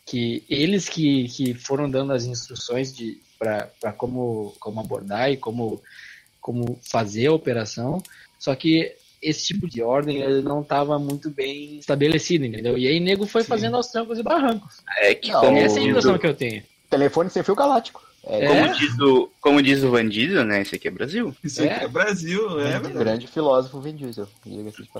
[0.05, 5.83] que eles que, que foram dando as instruções de para como, como abordar e como,
[6.47, 8.01] como fazer a operação,
[8.39, 12.79] só que esse tipo de ordem ele não estava muito bem estabelecido, entendeu?
[12.79, 13.49] E aí nego foi Sim.
[13.49, 14.77] fazendo aos trancos e barrancos.
[14.99, 16.63] É que, Não, como, Essa é a impressão o, que eu tenho.
[16.89, 18.01] Telefone sem fio galáctico.
[18.25, 18.47] É, É?
[18.47, 20.63] como, diz o, como diz o Van Diesel, né?
[20.63, 21.35] Esse aqui é Brasil.
[21.43, 21.75] Isso É.
[21.75, 22.95] aqui é Brasil, é verdade.
[22.95, 24.29] grande filósofo Vin Diesel.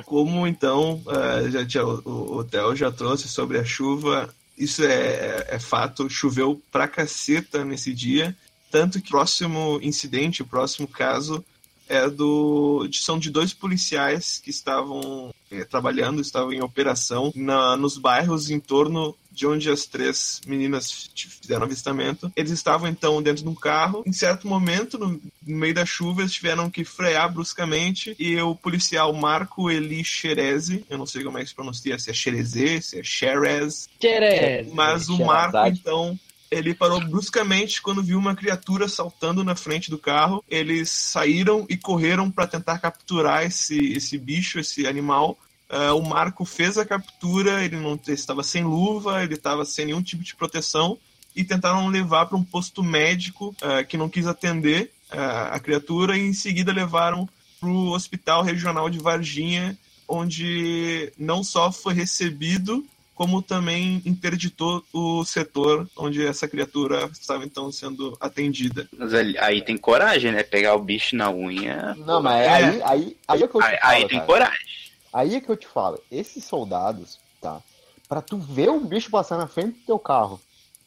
[0.05, 4.29] Como então, eh, já tinha, o, o Theo já trouxe sobre a chuva,
[4.59, 8.35] isso é, é fato, choveu pra caceta nesse dia,
[8.71, 11.45] tanto que o próximo incidente, o próximo caso,
[11.89, 17.77] é do de- são de dois policiais que estavam eh, trabalhando, estavam em operação na,
[17.77, 22.33] nos bairros em torno de onde as três meninas fizeram avistamento.
[22.35, 24.03] Eles estavam então dentro de um carro.
[24.07, 25.11] Em certo momento, no,
[25.47, 30.85] no meio da chuva, eles tiveram que frear bruscamente e o policial Marco Eli Xerezi,
[30.91, 34.73] eu não sei como é que se pronuncia, se é Xerezê, se é Xerez, Tcherez.
[34.73, 35.19] mas o.
[35.25, 36.19] Marco, então,
[36.51, 40.45] ele parou bruscamente quando viu uma criatura saltando na frente do carro.
[40.49, 45.39] Eles saíram e correram para tentar capturar esse, esse bicho, esse animal.
[45.69, 50.03] Ah, o Marco fez a captura, ele não estava sem luva, ele estava sem nenhum
[50.03, 50.99] tipo de proteção
[51.35, 56.17] e tentaram levar para um posto médico ah, que não quis atender ah, a criatura
[56.17, 57.29] e em seguida levaram
[57.59, 65.25] para o Hospital Regional de Varginha, onde não só foi recebido, como também interditou o
[65.25, 68.87] setor onde essa criatura estava então sendo atendida.
[68.97, 70.43] Mas aí tem coragem, né?
[70.43, 71.97] Pegar o bicho na unha.
[72.07, 72.51] Não, mas É.
[72.51, 74.27] aí, aí, aí é que eu te Aí, falo, aí tem cara.
[74.27, 74.67] coragem.
[75.13, 77.63] Aí é que eu te falo, esses soldados, tá?
[78.07, 80.39] Pra tu ver o bicho passar na frente do teu carro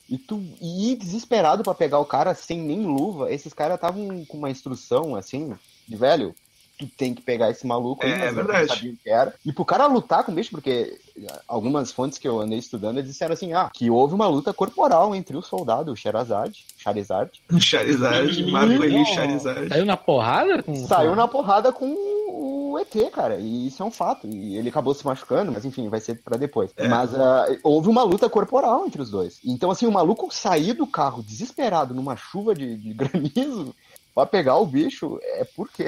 [0.07, 4.37] e tu ir desesperado pra pegar o cara sem nem luva, esses caras estavam com
[4.37, 6.35] uma instrução assim, de velho,
[6.79, 8.67] tu tem que pegar esse maluco aí, É, mas é eles não verdade.
[8.69, 9.33] sabiam o que era.
[9.45, 10.97] E pro cara lutar com o bicho, porque
[11.45, 15.35] algumas fontes que eu andei estudando, disseram assim, ah, que houve uma luta corporal entre
[15.35, 19.67] o soldado, o Sherazade, Charizard, Charizard, Marco Eli Charizard.
[19.67, 20.75] Saiu na porrada com.
[20.87, 23.35] saiu na porrada com o ET, cara.
[23.37, 24.27] E isso é um fato.
[24.27, 26.71] E ele acabou se machucando, mas enfim, vai ser pra depois.
[26.77, 26.87] É.
[26.87, 29.39] Mas ah, houve uma luta corporal entre os dois.
[29.43, 33.75] Então, assim, o maluco sair do carro desesperado numa chuva de, de granizo
[34.19, 35.85] pra pegar o bicho é porque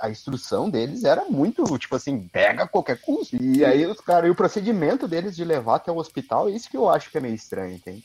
[0.00, 3.36] a instrução deles era muito, tipo assim, pega a qualquer custo.
[3.36, 6.70] E aí os caras, e o procedimento deles de levar até o hospital, é isso
[6.70, 8.04] que eu acho que é meio estranho, entende?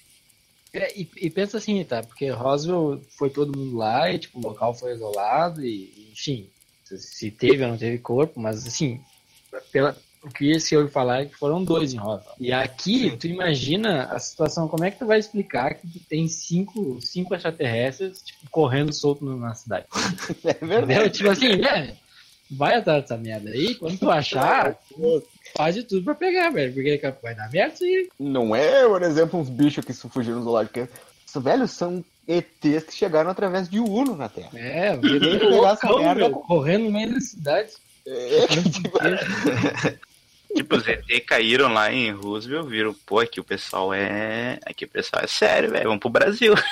[0.74, 2.04] É, e, e pensa assim, tá?
[2.04, 6.50] Porque Roswell foi todo mundo lá e tipo, o local foi isolado e, enfim,
[6.84, 9.00] se teve ou não teve corpo, mas assim,
[9.72, 9.96] pela,
[10.28, 12.36] o que se ouve falar é que foram dois em Roswell.
[12.40, 16.28] E aqui, tu imagina a situação, como é que tu vai explicar que tu tem
[16.28, 19.86] cinco, cinco extraterrestres tipo, correndo solto na cidade?
[20.44, 20.86] É Entendeu?
[20.86, 21.10] verdade.
[21.10, 21.96] Tipo assim, né?
[22.50, 24.78] Vai atrás dessa merda aí, quando tu achar,
[25.56, 28.10] faz de tudo pra pegar, velho, porque vai dar merda isso aí.
[28.18, 30.88] Não é, por exemplo, uns bichos que fugiram do zoológico.
[31.26, 34.50] Isso, velho, são ETs que chegaram através de Uno na Terra.
[34.56, 35.18] É, pegar
[35.74, 36.30] essa loucão, merda.
[36.30, 37.72] correndo no meio da cidade.
[38.06, 38.98] É, tipo,
[40.58, 44.60] Tipo, os ET caíram lá em Roosevelt, viram, pô, aqui o pessoal é.
[44.66, 45.86] Aqui o pessoal é sério, velho.
[45.86, 46.54] Vamos pro Brasil.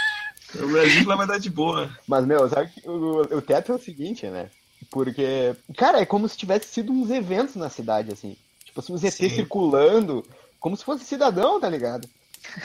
[0.54, 1.90] O Brasil lá vai dar de boa.
[2.08, 4.50] Mas, meu, sabe que o, o teto é o seguinte, né?
[4.90, 8.38] Porque, cara, é como se tivesse sido uns eventos na cidade, assim.
[8.64, 9.30] Tipo assim, os ET Sim.
[9.30, 10.26] circulando,
[10.58, 12.08] como se fosse cidadão, tá ligado?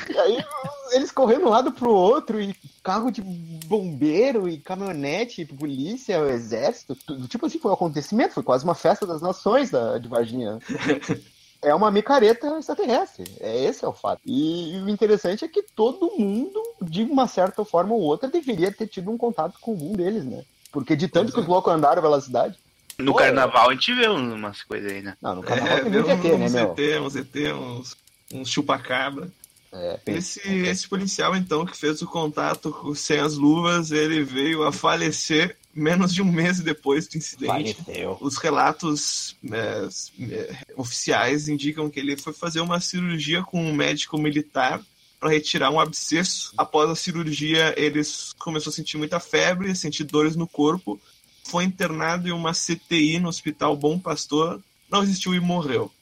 [0.09, 0.45] E aí,
[0.93, 6.95] eles correndo de um lado pro outro, e carro de bombeiro, e caminhonete, polícia, exército.
[6.95, 7.29] tudo.
[7.29, 10.59] Tipo assim, foi um acontecimento, foi quase uma festa das nações da, de Varginha.
[11.63, 13.25] É uma micareta extraterrestre.
[13.39, 14.23] É esse é o fato.
[14.25, 18.87] E, o interessante é que todo mundo, de uma certa forma ou outra, deveria ter
[18.87, 20.43] tido um contato com algum deles, né?
[20.73, 22.57] Porque de tanto que os loucos andaram pela cidade.
[22.97, 25.17] No Pô, carnaval a gente vê umas coisas aí, né?
[25.21, 26.75] Não, no carnaval É, tem muito ET, né, uns meu?
[26.79, 27.97] ET, uns ET, uns,
[28.33, 29.31] uns chupacabra.
[29.73, 34.65] É, Esse, esse policial, então, que fez o contato com- sem as luvas, ele veio
[34.65, 37.75] a falecer menos de um mês depois do incidente.
[37.75, 38.19] Faleceu.
[38.21, 39.89] Os relatos é,
[40.33, 44.81] é, oficiais indicam que ele foi fazer uma cirurgia com um médico militar
[45.21, 46.53] para retirar um abscesso.
[46.57, 48.01] Após a cirurgia, ele
[48.39, 51.01] começou a sentir muita febre, sentir dores no corpo.
[51.45, 55.93] Foi internado em uma CTI no Hospital Bom Pastor, não existiu e morreu.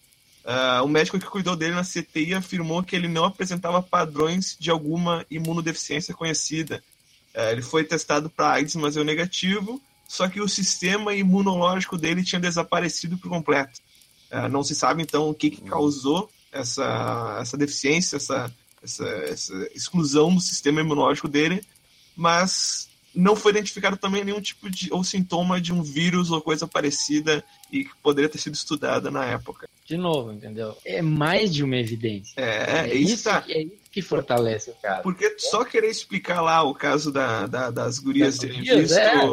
[0.51, 4.71] Ah, o médico que cuidou dele na CTI afirmou que ele não apresentava padrões de
[4.71, 6.83] alguma imunodeficiência conhecida.
[7.35, 12.25] Ah, ele foi testado para AIDS, mas deu negativo, só que o sistema imunológico dele
[12.25, 13.79] tinha desaparecido por completo.
[14.31, 18.51] Ah, não se sabe, então, o que, que causou essa, essa deficiência, essa,
[18.83, 21.63] essa, essa exclusão do sistema imunológico dele,
[22.17, 26.67] mas não foi identificado também nenhum tipo de ou sintoma de um vírus ou coisa
[26.67, 27.43] parecida
[27.73, 29.69] e que poderia ter sido estudada na época.
[29.87, 30.77] De novo, entendeu?
[30.85, 32.35] É mais de uma evidência.
[32.37, 33.41] É, é isso, tá.
[33.41, 35.03] que, é isso que fortalece o cara.
[35.03, 38.99] Porque só querer explicar lá o caso da, da- das gurias Das terem gurias, visto
[38.99, 39.25] é,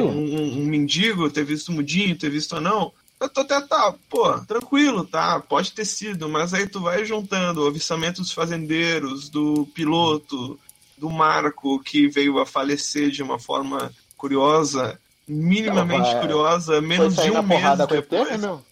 [0.00, 3.94] um, um- um mendigo, ter visto um mudinho, ter visto anão, eu tô até, tá,
[4.10, 9.28] pô, tranquilo, tá, pode ter sido, mas aí tu vai juntando o avistamento dos fazendeiros,
[9.28, 10.58] do piloto,
[11.02, 17.16] do Marco, que veio a falecer de uma forma curiosa, minimamente vai- curiosa, Foi menos
[17.16, 18.30] de um mês depois.
[18.30, 18.64] né, meu?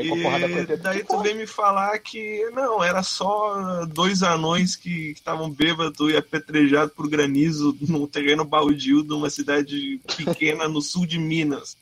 [0.00, 6.10] E daí tu vem me falar que não, era só dois anões que estavam bêbados
[6.12, 11.76] e apedrejados por granizo num terreno baldio de uma cidade pequena no sul de Minas.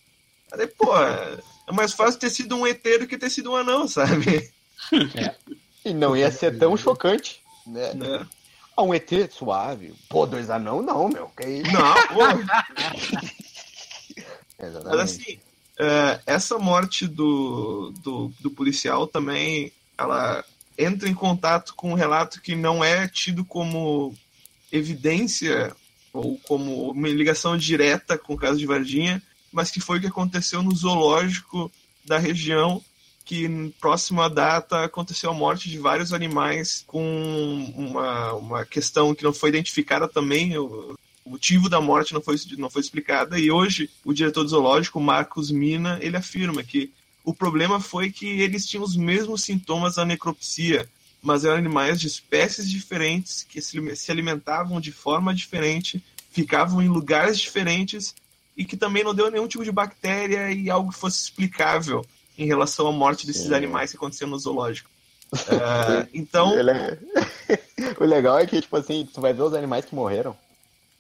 [0.52, 3.88] Aí, pô, é mais fácil ter sido um ET do que ter sido um anão,
[3.88, 4.50] sabe?
[5.84, 7.40] E não ia ser tão chocante.
[7.66, 7.90] Né?
[8.02, 8.41] É.
[8.76, 9.94] Ah, um ET suave.
[10.08, 11.28] Pô, dois anão não, meu.
[11.36, 11.72] Que isso?
[11.72, 12.20] Não, pô.
[14.58, 15.38] Mas assim,
[15.78, 20.44] é, essa morte do, do, do policial também, ela
[20.78, 24.14] entra em contato com um relato que não é tido como
[24.70, 25.74] evidência
[26.12, 30.06] ou como uma ligação direta com o caso de Varginha, mas que foi o que
[30.06, 31.70] aconteceu no zoológico
[32.04, 32.82] da região,
[33.32, 39.24] que próximo à data aconteceu a morte de vários animais com uma, uma questão que
[39.24, 43.50] não foi identificada também, o, o motivo da morte não foi, não foi explicada, e
[43.50, 46.92] hoje o diretor do zoológico, Marcos Mina, ele afirma que
[47.24, 50.86] o problema foi que eles tinham os mesmos sintomas da necropsia,
[51.22, 57.40] mas eram animais de espécies diferentes, que se alimentavam de forma diferente, ficavam em lugares
[57.40, 58.14] diferentes,
[58.54, 62.04] e que também não deu nenhum tipo de bactéria e algo que fosse explicável
[62.38, 64.90] em relação à morte desses animais que aconteceu no zoológico.
[65.32, 66.98] É, então, é-
[67.98, 70.36] o legal é que, tipo assim, tu vai ver os animais que morreram.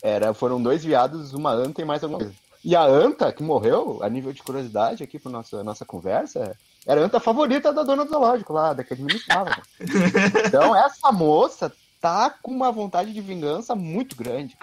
[0.02, 2.34] Era, foram dois viados, uma anta e mais alguma coisa.
[2.64, 7.00] E a anta que morreu, a nível de curiosidade aqui para nossa nossa conversa, era
[7.00, 9.60] a anta favorita da dona do zoológico lá, da que administrava.
[10.46, 14.56] então essa moça tá com uma vontade de vingança muito grande.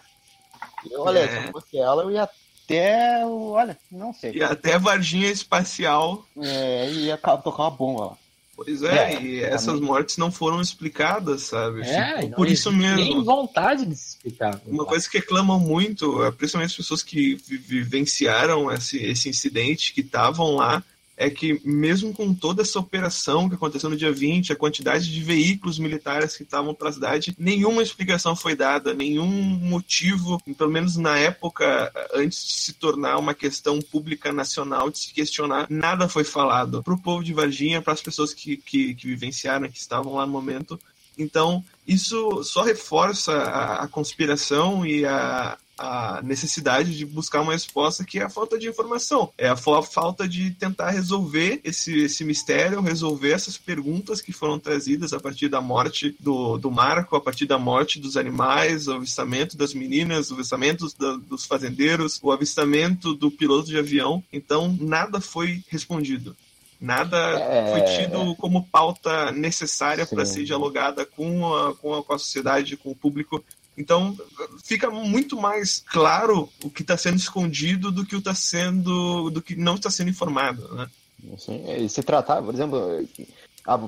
[0.89, 1.27] Eu, olha, É.
[1.27, 2.29] se eu fosse ela, eu ia
[2.69, 4.34] até, olha, não sei.
[4.34, 8.17] e até Varginha Espacial É, ia ca- tocar uma bomba lá.
[8.55, 11.82] Pois é, É, e essas mortes não foram explicadas, sabe?
[11.82, 12.97] É, não por isso mesmo.
[12.97, 14.60] Nem vontade de se explicar.
[14.67, 19.93] Uma coisa que reclamam muito, é, principalmente as pessoas que vi- vivenciaram esse, esse incidente,
[19.93, 20.84] que estavam lá,
[21.19, 25.21] é que mesmo com toda essa operação que aconteceu no dia 20, a quantidade de
[25.21, 30.95] veículos militares que estavam para a cidade, nenhuma explicação foi dada, nenhum motivo, pelo menos
[30.95, 36.23] na época, antes de se tornar uma questão pública nacional, de se questionar, nada foi
[36.23, 40.13] falado para o povo de Varginha, para as pessoas que, que, que vivenciaram, que estavam
[40.13, 40.79] lá no momento.
[41.19, 48.03] Então, isso só reforça a, a conspiração e a, a necessidade de buscar uma resposta
[48.03, 49.32] que é a falta de informação.
[49.38, 55.13] É a falta de tentar resolver esse, esse mistério, resolver essas perguntas que foram trazidas
[55.13, 59.58] a partir da morte do, do Marco, a partir da morte dos animais, o avistamento
[59.58, 64.23] das meninas, o avistamento da- dos fazendeiros, o avistamento do piloto de avião.
[64.32, 66.36] Então, nada foi respondido.
[66.79, 67.71] Nada É.
[67.71, 72.77] foi tido como pauta necessária para ser dialogada com a, com, a, com a sociedade,
[72.77, 73.43] com o público.
[73.77, 74.17] Então,
[74.63, 79.41] fica muito mais claro o que está sendo escondido do que o tá sendo, do
[79.41, 80.89] que não está sendo informado, né?
[81.33, 82.79] Assim, e se tratar, por exemplo,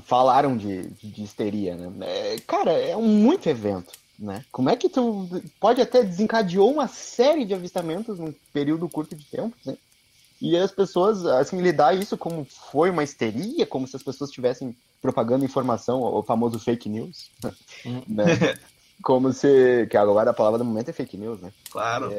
[0.05, 1.91] falaram de, de histeria, né?
[2.01, 4.43] É, cara, é um muito evento, né?
[4.51, 5.27] Como é que tu
[5.59, 9.75] pode até desencadeou uma série de avistamentos num período curto de tempo, né?
[10.41, 14.75] E as pessoas, assim, lidar isso como foi uma histeria, como se as pessoas estivessem
[15.01, 17.29] propagando informação, o famoso fake news,
[18.07, 18.57] né?
[19.03, 21.51] Como se, que agora a palavra do momento é fake news, né?
[21.69, 22.11] Claro.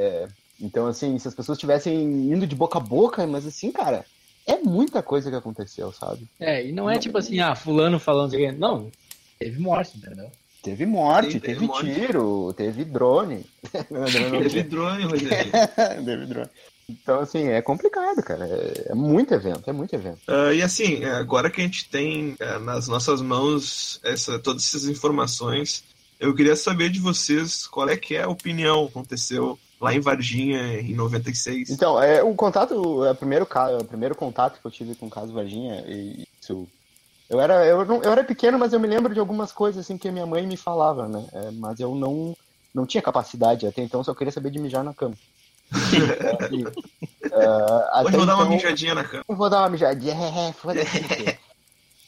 [0.61, 4.05] Então, assim, se as pessoas estivessem indo de boca a boca, mas assim, cara,
[4.47, 6.27] é muita coisa que aconteceu, sabe?
[6.39, 8.53] É, e não é tipo assim, ah, fulano falando alguém.
[8.53, 8.91] Não,
[9.39, 10.31] teve morte, entendeu?
[10.63, 11.93] Teve morte, Sim, teve teve, morte.
[11.93, 13.45] tiro, teve drone.
[13.73, 15.51] Teve drone, Rogério.
[16.05, 16.49] teve drone.
[16.89, 18.47] Então, assim, é complicado, cara.
[18.47, 20.21] É, é muito evento, é muito evento.
[20.29, 24.87] Ah, e assim, agora que a gente tem ah, nas nossas mãos essa, todas essas
[24.87, 25.85] informações,
[26.21, 30.01] eu queria saber de vocês qual é que é a opinião que aconteceu lá em
[30.01, 31.71] Varginha em 96.
[31.71, 33.47] Então, é, o contato, é o primeiro,
[33.81, 36.69] o primeiro contato que eu tive com o caso Varginha, e isso.
[37.29, 39.97] Eu era, eu, não- eu era pequeno, mas eu me lembro de algumas coisas assim
[39.99, 41.27] que minha mãe me falava, né?
[41.33, 42.37] É, mas eu não,
[42.75, 45.15] não tinha capacidade até então, só queria saber de mijar na cama.
[47.93, 49.25] Assim, Hoje eu vou dar uma então- mijadinha na cama.
[49.29, 50.15] Vou dar uma mijadinha,
[50.49, 51.39] é, foda-se.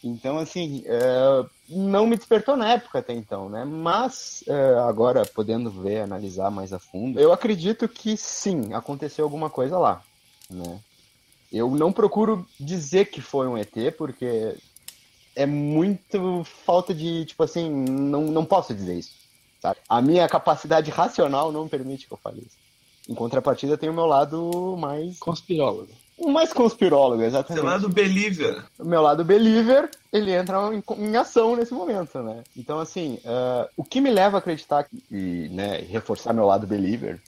[0.03, 3.64] Então, assim, é, não me despertou na época até então, né?
[3.64, 9.49] Mas, é, agora, podendo ver, analisar mais a fundo, eu acredito que sim, aconteceu alguma
[9.49, 10.03] coisa lá,
[10.51, 10.79] né?
[11.51, 14.55] Eu não procuro dizer que foi um ET, porque
[15.35, 19.12] é muito falta de, tipo assim, não, não posso dizer isso,
[19.63, 19.79] sabe?
[19.88, 22.59] A minha capacidade racional não permite que eu fale isso.
[23.09, 25.88] Em contrapartida, tem o meu lado mais Conspirólogo.
[26.17, 27.65] o mais conspirólogo, exatamente.
[27.65, 28.65] lá do Believer.
[28.79, 32.42] O meu lado believer, ele entra em, em ação nesse momento, né?
[32.57, 37.21] Então, assim, ah, o que me leva a acreditar e né, reforçar meu lado believer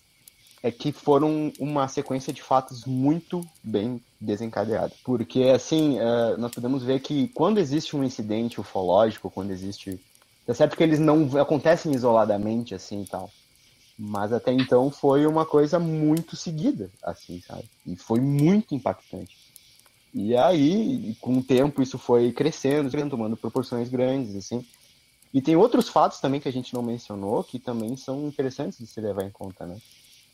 [0.62, 4.92] é que foram uma sequência de fatos muito bem desencadeada.
[5.04, 10.00] Porque, assim, uh, nós podemos ver que quando existe um incidente ufológico, quando existe.
[10.44, 13.30] É certo que eles não acontecem isoladamente, assim e tal.
[13.98, 17.64] Mas até então foi uma coisa muito seguida, assim, sabe?
[17.86, 19.36] E foi muito impactante.
[20.12, 24.64] E aí, com o tempo, isso foi crescendo, tomando proporções grandes, assim.
[25.32, 28.86] E tem outros fatos também que a gente não mencionou, que também são interessantes de
[28.86, 29.76] se levar em conta, né?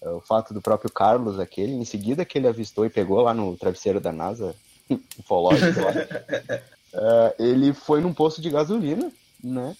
[0.00, 3.32] É o fato do próprio Carlos, aquele, em seguida que ele avistou e pegou lá
[3.32, 4.54] no travesseiro da NASA,
[5.18, 9.10] ufológico lá, uh, ele foi num posto de gasolina,
[9.42, 9.76] né?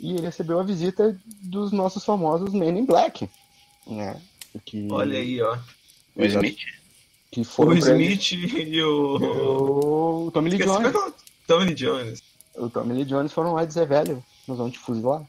[0.00, 3.28] E ele recebeu a visita dos nossos famosos Men in Black,
[3.86, 4.20] né?
[4.64, 4.86] Que...
[4.90, 5.58] Olha aí, ó.
[6.16, 6.58] O Smith?
[7.30, 10.26] Que foi o Smith e o...
[10.26, 10.92] o Tommy Lee Jones.
[11.46, 12.22] Tommy Lee Jones.
[12.54, 15.22] O Tommy Lee Jones foram lá dizer, velho, nós vamos te fuzilar.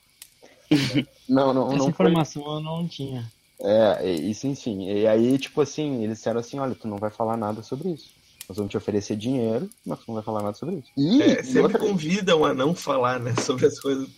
[1.28, 2.53] não, não, Essa não informação foi...
[2.53, 3.32] eu não tinha.
[3.61, 4.89] É, isso enfim.
[4.89, 8.09] E aí, tipo assim, eles disseram assim, olha, tu não vai falar nada sobre isso.
[8.49, 10.89] Nós vamos te oferecer dinheiro, mas tu não vai falar nada sobre isso.
[10.97, 11.77] E é, sempre outra...
[11.77, 14.09] convidam a não falar, né, sobre as coisas.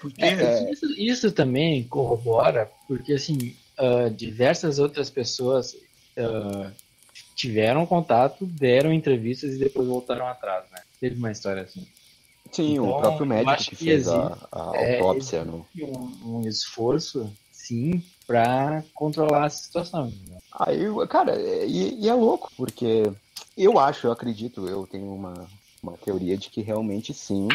[0.00, 0.24] Porque...
[0.24, 5.74] É, isso, isso, também corrobora, porque assim, uh, diversas outras pessoas
[6.16, 6.72] uh,
[7.36, 10.80] tiveram contato, deram entrevistas e depois voltaram atrás, né?
[10.98, 11.86] Teve uma história assim.
[12.50, 15.44] Sim, então, o próprio médico que, que fez a, a é, autópsia.
[15.44, 15.66] No...
[15.78, 20.10] Um, um esforço, sim, para controlar a situação.
[20.52, 23.12] Aí, cara, e, e, é louco, porque
[23.56, 25.48] eu acho, eu acredito, eu tenho uma,
[25.82, 27.48] uma teoria de que realmente sim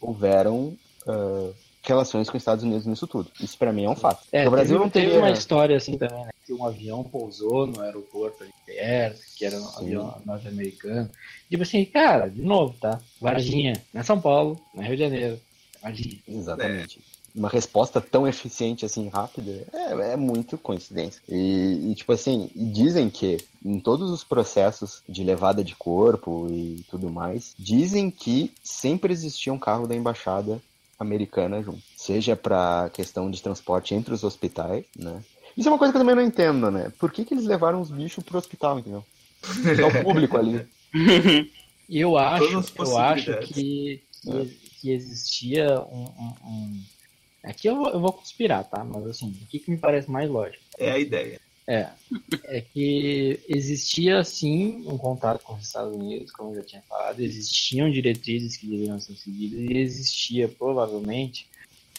[0.00, 0.76] houveram
[1.06, 3.30] uh, relações com os Estados Unidos nisso tudo.
[3.40, 4.26] Isso para mim é um fato.
[4.32, 5.18] É, o Brasil teve, não teria...
[5.18, 6.30] uma história assim também, né?
[6.44, 9.84] Que um avião pousou no aeroporto de perto, que era um sim.
[9.84, 11.10] avião norte-americano.
[11.48, 13.00] Tipo assim, cara, de novo, tá?
[13.20, 15.40] Varginha, na é São Paulo, na Rio de Janeiro.
[15.80, 16.18] Varginha.
[16.26, 16.98] Exatamente.
[16.98, 21.20] É uma resposta tão eficiente assim, rápida, é, é muito coincidência.
[21.28, 26.84] E, e, tipo assim, dizem que em todos os processos de levada de corpo e
[26.90, 30.60] tudo mais, dizem que sempre existia um carro da embaixada
[30.98, 31.82] americana junto.
[31.96, 35.22] Seja para questão de transporte entre os hospitais, né?
[35.56, 36.90] Isso é uma coisa que eu também não entendo, né?
[36.98, 39.04] Por que, que eles levaram os bichos pro hospital, entendeu?
[39.78, 40.66] É o público ali.
[41.90, 44.46] eu acho, eu acho que, que, é.
[44.80, 46.82] que existia um, um, um
[47.42, 48.84] Aqui eu, eu vou conspirar, tá?
[48.84, 50.62] Mas assim, o que, que me parece mais lógico?
[50.78, 51.40] É a ideia.
[51.66, 51.88] É.
[52.44, 57.20] É que existia sim um contato com os Estados Unidos, como eu já tinha falado,
[57.20, 61.46] existiam diretrizes que deveriam ser seguidas e existia provavelmente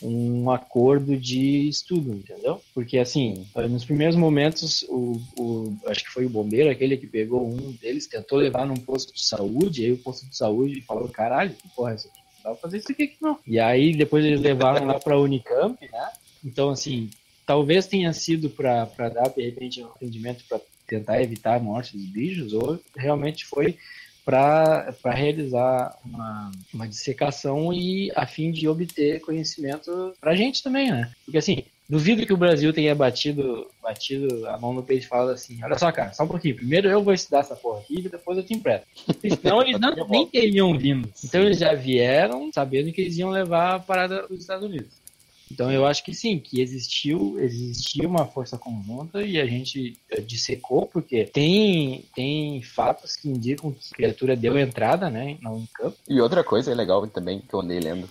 [0.01, 2.61] um acordo de estudo, entendeu?
[2.73, 7.47] Porque assim, nos primeiros momentos, o, o, acho que foi o bombeiro, aquele que pegou
[7.47, 11.53] um deles, tentou levar num posto de saúde, aí o posto de saúde falou, caralho,
[11.53, 12.22] que porra é essa aqui?
[12.43, 13.39] Dá pra fazer isso aqui, não.
[13.45, 16.09] E aí depois eles levaram lá pra Unicamp, né?
[16.43, 17.09] Então, assim,
[17.45, 22.05] talvez tenha sido para dar, de repente, um atendimento para tentar evitar a morte dos
[22.05, 23.77] bichos, ou realmente foi
[24.25, 30.91] para realizar uma, uma dissecação e a fim de obter conhecimento para a gente também,
[30.91, 31.11] né?
[31.25, 35.31] Porque assim, Duvido que o Brasil tenha batido, batido a mão no peito e falado
[35.31, 36.55] assim: olha só, cara, só um pouquinho.
[36.55, 38.87] Primeiro eu vou estudar essa porra aqui e depois eu te empresto.
[39.41, 41.09] Senão eles não, nem teriam vindo.
[41.23, 45.03] Então eles já vieram sabendo que eles iam levar a parada dos Estados Unidos.
[45.51, 50.19] Então eu acho que sim, que existiu, existiu uma força conjunta e a gente eh,
[50.19, 55.95] dissecou, porque tem, tem fatos que indicam que a criatura deu entrada, né, na Unicamp.
[56.09, 58.09] E outra coisa legal também que eu andei lendo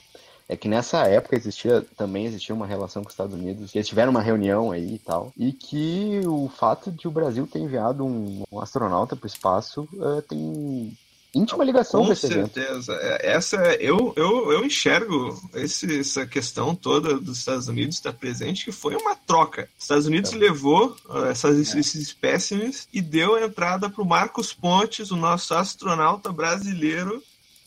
[0.52, 3.88] é que nessa época existia também existia uma relação com os Estados Unidos, que eles
[3.88, 8.04] tiveram uma reunião aí e tal, e que o fato de o Brasil ter enviado
[8.04, 10.92] um, um astronauta para o espaço uh, tem
[11.34, 17.38] íntima ligação com certeza é, essa eu, eu, eu enxergo esse, essa questão toda dos
[17.38, 20.36] Estados Unidos estar presente que foi uma troca os Estados Unidos é.
[20.36, 21.80] levou uh, essas, é.
[21.80, 27.22] esses espécimes e deu a entrada para o Marcos Pontes o nosso astronauta brasileiro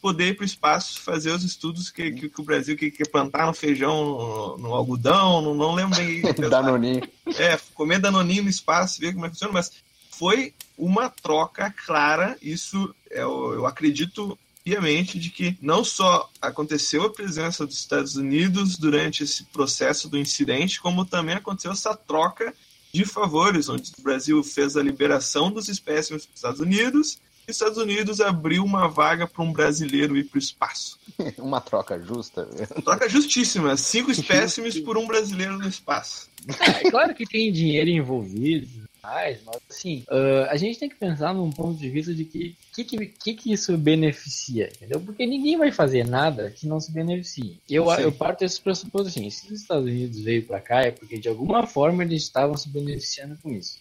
[0.05, 3.09] poder ir para o espaço fazer os estudos que, que, que o Brasil que, que
[3.09, 6.21] plantar no feijão, no, no algodão, não, não lembro nem.
[6.47, 7.01] danoninho.
[7.39, 9.71] É, comer danoninho no espaço, ver como é que funciona, mas
[10.11, 17.09] foi uma troca clara, isso eu, eu acredito piamente de que não só aconteceu a
[17.09, 22.53] presença dos Estados Unidos durante esse processo do incidente, como também aconteceu essa troca
[22.93, 27.17] de favores, onde o Brasil fez a liberação dos espécimes para os Estados Unidos
[27.47, 30.99] Estados Unidos abriu uma vaga para um brasileiro ir para o espaço.
[31.37, 32.45] uma troca justa.
[32.83, 33.77] Troca justíssima.
[33.77, 36.29] Cinco espécimes por um brasileiro no espaço.
[36.59, 38.67] É, claro que tem dinheiro envolvido,
[39.01, 39.39] mas
[39.69, 43.33] assim, uh, a gente tem que pensar num ponto de vista de que que, que,
[43.33, 44.99] que, isso beneficia, entendeu?
[44.99, 47.57] Porque ninguém vai fazer nada que não se beneficie.
[47.69, 51.17] Eu, eu parto desse pressuposto assim, se os Estados Unidos veio para cá é porque
[51.17, 53.79] de alguma forma eles estavam se beneficiando com isso.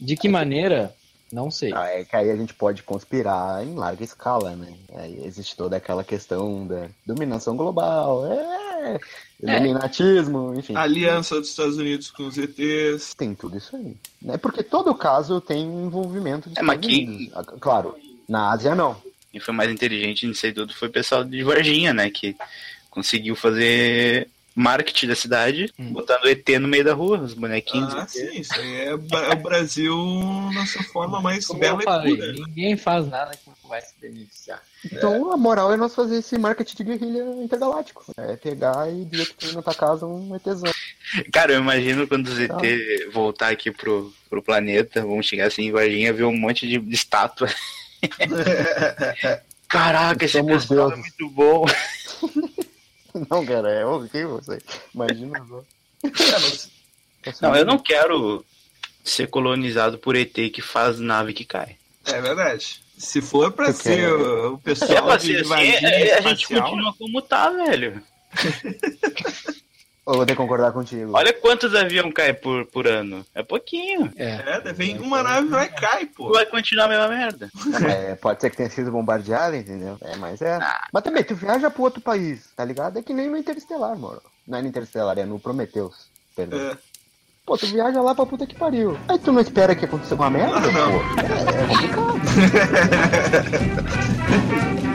[0.00, 0.94] De que maneira?
[1.34, 1.72] Não sei.
[1.74, 4.72] Ah, é que aí a gente pode conspirar em larga escala, né?
[4.94, 9.00] Aí existe toda aquela questão da dominação global, é,
[9.42, 10.76] iluminatismo, enfim.
[10.76, 13.14] Aliança dos Estados Unidos com os ETs.
[13.14, 13.96] Tem tudo isso aí.
[14.22, 14.36] Né?
[14.36, 17.32] Porque todo caso tem envolvimento dos É, mas quem-.
[17.34, 17.96] Ah, Claro,
[18.28, 18.96] na Ásia não.
[19.32, 22.10] Quem foi mais inteligente nisso aí tudo foi o pessoal de Varginha, né?
[22.10, 22.36] Que
[22.88, 25.92] conseguiu fazer marketing da cidade, Hum.
[25.92, 27.92] botando ET no meio da rua, os bonequinhos.
[27.94, 29.96] Ah, sim, isso aí é, é o Brasil
[30.54, 32.32] na sua forma mais Como bela falei, e pura.
[32.32, 34.62] ninguém faz nada que não vai se beneficiar.
[34.84, 38.04] Então a moral é nós fazer esse marketing de guerrilha intergaláctico.
[38.16, 40.70] É pegar e dizer que tem na tua casa um ETzão.
[41.32, 42.60] Cara, eu imagino quando os ET Tá.
[43.12, 46.94] voltar aqui pro, pro planeta, vão chegar assim em Varginha ver um monte de, de
[46.94, 47.48] estátua.
[49.68, 51.64] Caraca, esse pessoal é muito bom.
[53.30, 54.60] Não, cara, é horrível isso aí.
[54.94, 55.64] Imagina só.
[57.40, 58.44] Não, eu não quero
[59.04, 61.76] ser colonizado por ET que faz nave que cai.
[62.06, 62.82] É verdade.
[62.98, 66.20] Se for pra Tu ser o, o É pessoal pra de assim, é- é- a
[66.20, 68.02] gente espacial, continua como tá, velho.
[70.06, 71.12] Eu vou ter que concordar contigo.
[71.14, 73.24] Olha quantos aviões caem por, por ano.
[73.34, 74.12] É pouquinho.
[74.16, 74.60] É.
[74.64, 76.30] É, vem uma nave e vai cai, pô.
[76.30, 77.50] Vai continuar a mesma merda.
[77.84, 79.96] É, pode ser que tenha sido bombardeada, entendeu?
[80.00, 80.56] É, mas é.
[80.56, 80.88] Ah.
[80.92, 82.98] Mas também, tu viaja pro outro país, tá ligado?
[82.98, 84.20] É que nem no Interestelar, mano.
[84.46, 86.06] Não é no Interestelar, é no Prometheus.
[86.36, 86.58] Perdão.
[86.58, 86.76] É.
[87.46, 88.98] Pô, tu viaja lá pra puta que pariu.
[89.08, 90.60] Aí tu não espera que aconteça uma merda?
[90.60, 90.92] Não, não.
[90.92, 92.84] Pô, é, é complicado.